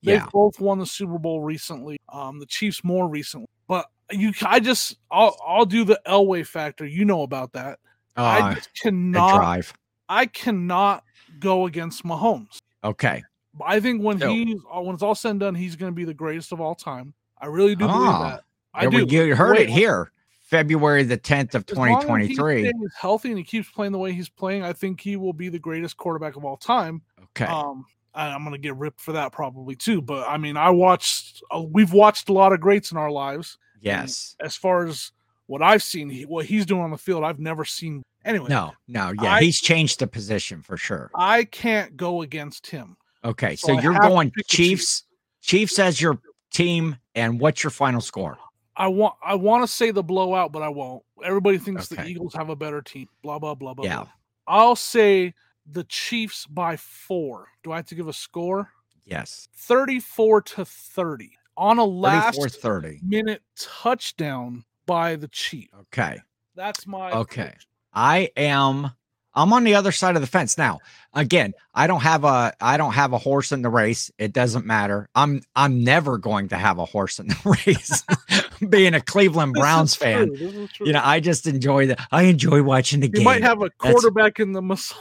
[0.01, 0.27] They've Yeah.
[0.33, 1.97] both won the Super Bowl recently.
[2.09, 6.85] Um, the Chiefs more recently, but you, I just, I'll, I'll do the Elway factor.
[6.85, 7.79] You know about that.
[8.15, 9.73] I Uh, just cannot, drive.
[10.09, 11.03] I cannot
[11.39, 12.57] go against Mahomes.
[12.83, 13.23] Okay.
[13.63, 15.95] I think when So- he's uh, when it's all said and done, he's going to
[15.95, 17.13] be the greatest of all time.
[17.39, 18.43] I really do believe Ah, that.
[18.73, 19.05] I do.
[19.05, 20.11] you heard Wait, it here.
[20.41, 21.95] February the 10th of as long as
[22.27, 22.61] he 2023.
[22.69, 25.49] stays healthy and he keeps playing the way he's playing, I think he will be
[25.49, 27.01] the greatest quarterback of all time.
[27.35, 27.45] Okay.
[27.45, 29.99] Um, I'm going to get ripped for that probably too.
[30.01, 31.41] But I mean, I watched.
[31.49, 33.57] Uh, we've watched a lot of greats in our lives.
[33.81, 34.35] yes.
[34.39, 35.11] As far as
[35.47, 38.03] what I've seen, he, what he's doing on the field, I've never seen.
[38.23, 39.11] Anyway, No, no.
[39.21, 39.33] Yeah.
[39.33, 41.09] I- he's changed the position for sure.
[41.15, 42.95] I can't go against him.
[43.23, 43.55] Okay.
[43.55, 45.03] so So you're going Chiefs,
[45.41, 46.19] Chiefs as your
[46.51, 46.97] team.
[47.15, 48.37] And what's your final score?
[48.75, 51.03] I want I want to say the blowout, but I won't.
[51.23, 53.07] Everybody thinks the Eagles have a better team.
[53.21, 53.85] Blah blah blah blah.
[53.85, 53.97] Yeah.
[53.97, 54.07] blah.
[54.47, 55.33] I'll say
[55.65, 57.47] the Chiefs by four.
[57.63, 58.69] Do I have to give a score?
[59.05, 59.47] Yes.
[59.55, 62.99] 34 to 30 on a last 30.
[63.03, 65.73] minute touchdown by the Chiefs.
[65.81, 66.19] Okay.
[66.55, 67.53] That's my Okay.
[67.93, 68.91] I am
[69.35, 70.79] I'm on the other side of the fence now.
[71.13, 74.11] Again, I don't have a I don't have a horse in the race.
[74.17, 75.09] It doesn't matter.
[75.15, 78.03] I'm I'm never going to have a horse in the race.
[78.69, 80.87] Being a Cleveland Browns fan, true, this is true.
[80.87, 83.21] you know, I just enjoy the I enjoy watching the you game.
[83.21, 84.97] You might have a quarterback in the massage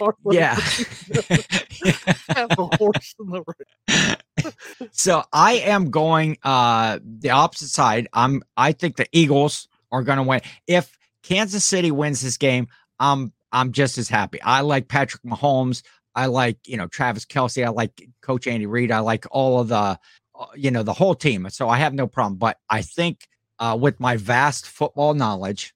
[0.00, 0.54] Uh, yeah.
[2.28, 4.52] have a horse in the race.
[4.92, 8.08] so I am going uh the opposite side.
[8.12, 10.40] I'm I think the Eagles are going to win.
[10.66, 14.40] If Kansas City wins this game, I'm I'm just as happy.
[14.42, 15.82] I like Patrick Mahomes.
[16.14, 17.64] I like, you know, Travis Kelce.
[17.64, 18.92] I like Coach Andy Reid.
[18.92, 19.76] I like all of the,
[20.38, 21.48] uh, you know, the whole team.
[21.50, 22.36] So I have no problem.
[22.36, 23.28] But I think
[23.58, 25.74] uh, with my vast football knowledge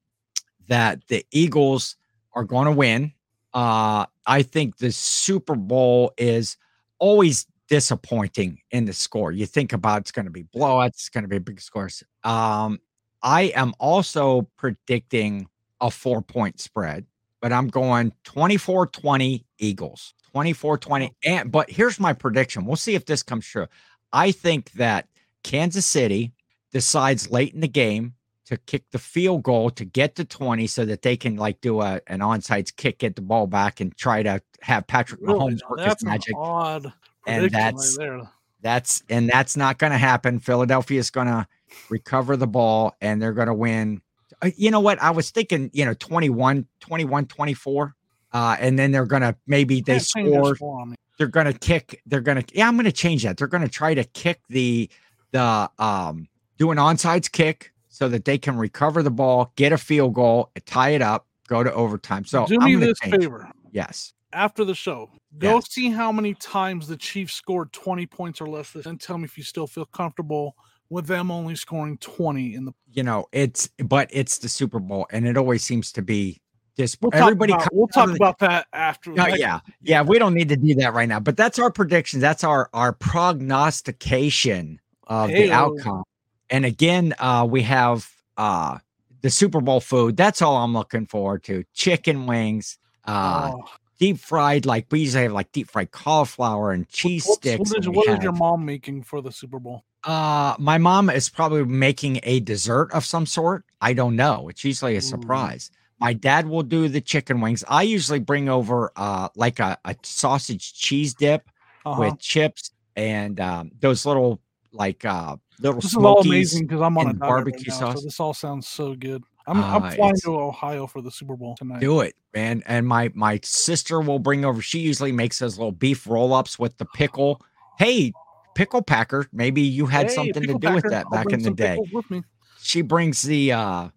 [0.68, 1.96] that the Eagles
[2.34, 3.12] are going to win.
[3.52, 6.56] Uh, I think the Super Bowl is
[6.98, 9.32] always disappointing in the score.
[9.32, 12.02] You think about it's going to be blowouts, it's going to be big scores.
[12.24, 12.78] Um,
[13.22, 15.48] I am also predicting
[15.80, 17.06] a four point spread,
[17.40, 21.12] but I'm going 24 20 Eagles, 24 20.
[21.24, 22.64] And, but here's my prediction.
[22.64, 23.66] We'll see if this comes true.
[24.12, 25.08] I think that
[25.42, 26.32] Kansas City
[26.72, 28.14] decides late in the game
[28.46, 31.80] to kick the field goal to get to 20 so that they can like do
[31.80, 35.38] a an onside kick, get the ball back and try to have Patrick Really?
[35.54, 36.34] Mahomes work his magic.
[36.36, 36.92] odd
[37.26, 38.22] And that's- right.
[38.62, 40.38] That's and that's not going to happen.
[40.38, 41.46] Philadelphia is going to
[41.88, 44.02] recover the ball and they're going to win.
[44.42, 45.00] Uh, You know what?
[45.02, 47.94] I was thinking, you know, 21, 21, 24.
[48.32, 50.56] Uh, and then they're going to maybe they Can't change their score.
[50.56, 50.96] score on me.
[51.18, 52.00] They're going to kick.
[52.06, 53.36] They're going to, yeah, I'm going to change that.
[53.36, 54.88] They're going to try to kick the,
[55.32, 59.78] the, um, do an onsides kick so that they can recover the ball, get a
[59.78, 62.24] field goal, tie it up, go to overtime.
[62.24, 63.16] So Do I'm me this change.
[63.22, 63.50] favor.
[63.72, 64.14] Yes.
[64.32, 65.70] after the show, go Yes.
[65.72, 69.36] see how many times the Chiefs scored 20 points or less and tell me if
[69.36, 70.54] you still feel comfortable
[70.90, 75.06] with them only scoring 20 in the You know, it's, but it's the Super Bowl
[75.12, 76.40] and it always seems to be
[76.76, 76.96] this.
[77.00, 80.02] we'll talk everybody about, we'll talk the- about that after Oh, next- yeah, yeah.
[80.02, 82.20] We don't need to do that right now, but that's our predictions.
[82.20, 85.50] That's our our prognostication of the Heyo.
[85.50, 86.02] outcome.
[86.48, 88.78] And again, uh, we have uh
[89.22, 90.16] the Super Bowl food.
[90.16, 93.64] That's all I'm looking forward to: chicken wings, uh, Oh,
[93.98, 94.64] deep fried.
[94.66, 97.70] Like we usually have like deep fried cauliflower and cheese what's- sticks.
[97.70, 99.84] What is, what is your mom making for the Super Bowl?
[100.04, 103.64] Uh, my mom is probably making a dessert of some sort.
[103.80, 104.48] I don't know.
[104.48, 105.00] It's usually a Ooh.
[105.02, 105.70] surprise.
[105.98, 107.62] My dad will do the chicken wings.
[107.68, 111.48] I usually bring over uh like a, a sausage cheese dip
[111.84, 112.00] Uh-huh.
[112.00, 114.40] with chips and um those little
[114.72, 117.74] like uh little This is all amazing because I'm on a diet right barbecue now,
[117.74, 117.98] sauce.
[117.98, 119.22] So this all sounds so good.
[119.46, 121.80] I'm, Uh, I'm flying to Ohio for the Super Bowl tonight.
[121.80, 122.62] Do it, man.
[122.66, 124.62] And my my sister will bring over.
[124.62, 127.42] She usually makes those little beef roll ups with the pickle.
[127.78, 128.14] Hey,
[128.54, 131.50] pickle packer, maybe you had Hey, something to do with that I'll back in the
[131.50, 131.70] day.
[131.76, 132.22] pickles With me.
[132.60, 133.88] she brings the uh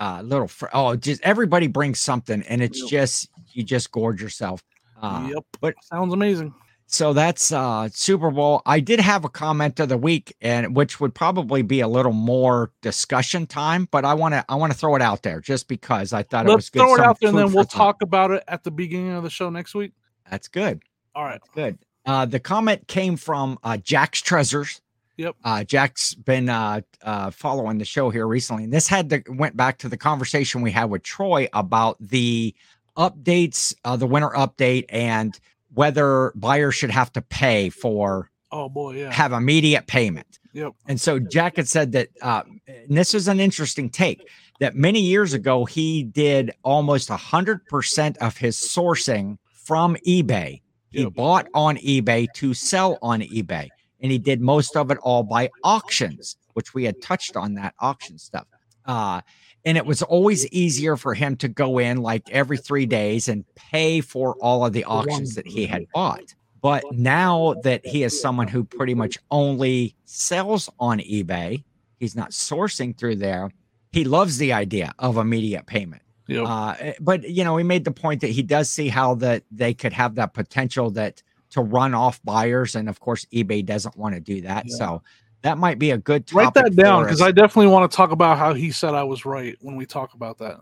[0.00, 2.88] uh little fr- oh just everybody brings something and it's Yep.
[2.90, 4.62] just you just gorge yourself
[5.02, 5.44] uh yep.
[5.60, 6.54] but- sounds amazing.
[6.86, 10.98] so that's uh super bowl i did have a comment of the week and which
[10.98, 14.78] would probably be a little more discussion time but i want to i want to
[14.78, 17.20] throw it out there just because i thought it was good throw it some out
[17.20, 19.92] there and then we'll talk about it at the beginning of the show next week.
[20.30, 20.80] that's good
[21.14, 21.40] All right.
[21.54, 24.80] good uh the comment came from uh jack's treasures
[25.16, 25.36] Yep.
[25.44, 29.56] Uh, Jack's been uh, uh, following the show here recently, and this had to went
[29.56, 32.52] back to the conversation we had with Troy about the
[32.96, 35.38] updates, uh, the winter update, and
[35.72, 39.12] whether buyers should have to pay for Oh boy, yeah.
[39.12, 40.38] have immediate payment.
[40.52, 40.72] Yep.
[40.86, 44.28] And so Jack had said that, uh, and this is an interesting take,
[44.60, 50.60] that many years ago he did almost a 100% of his sourcing from eBay.
[50.94, 51.14] He Yep.
[51.14, 53.68] bought on eBay to sell on eBay.
[54.00, 57.74] And he did most of it all by auctions, which we had touched on that
[57.80, 58.46] auction stuff.
[58.84, 59.20] Uh,
[59.64, 63.44] and it was always easier for him to go in like every three days and
[63.54, 66.34] pay for all of the auctions that he had bought.
[66.60, 71.64] But now that he is someone who pretty much only sells on eBay,
[71.98, 73.50] he's not sourcing through there.
[73.92, 76.02] He loves the idea of immediate payment.
[76.26, 76.46] Yep.
[76.46, 79.42] Uh, eh, but you know, he made the point that he does see how that
[79.50, 83.96] they could have that potential that to run off buyers, and of course, eBay doesn't
[83.96, 84.64] want to do that.
[84.66, 84.76] Yeah.
[84.76, 85.02] So
[85.42, 87.20] that might be a good Write that down because.
[87.20, 90.14] I definitely want to talk about how he said I was right when we talk
[90.14, 90.60] about that.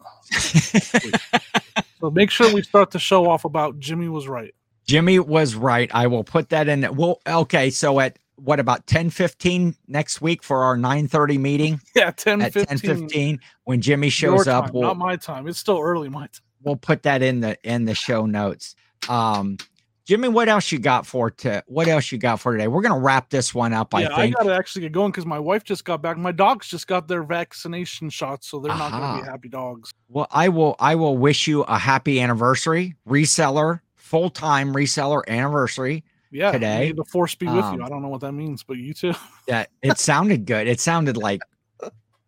[2.02, 4.52] So make sure we start the show off about Jimmy was right.
[4.88, 5.88] Jimmy was right.
[5.94, 6.96] I will put that in.
[6.96, 7.70] Well, okay.
[7.70, 12.42] So at what about 10 15 next week for our 9 30 meeting Yeah, 10
[12.42, 13.08] at 10 15.
[13.08, 14.72] 15 when Jimmy shows time, up?
[14.72, 15.46] We'll, not my time.
[15.46, 16.42] It's still early, my time.
[16.62, 18.74] we'll put that in the in the show notes.
[19.08, 19.58] Um,
[20.04, 22.66] Jimmy, what else you got for to what else you got for today?
[22.66, 23.92] We're gonna wrap this one up.
[23.92, 26.18] yeah, I think I, gotta actually get going because my wife just got back.
[26.18, 29.92] My dogs just got their vaccination shots, so they're not gonna be happy dogs.
[30.08, 30.74] well, I will.
[30.80, 36.02] I will wish you a happy anniversary, reseller, full time reseller anniversary.
[36.32, 37.84] Yeah, Today, may the force be with um, you.
[37.84, 39.12] I don't know what that means, but you too.
[39.46, 40.66] yeah, it sounded good.
[40.66, 41.42] It sounded like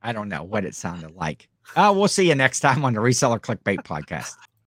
[0.02, 1.48] I don't know what it sounded like.
[1.74, 4.34] Uh, we'll see you next time on the Reseller Clickbait podcast.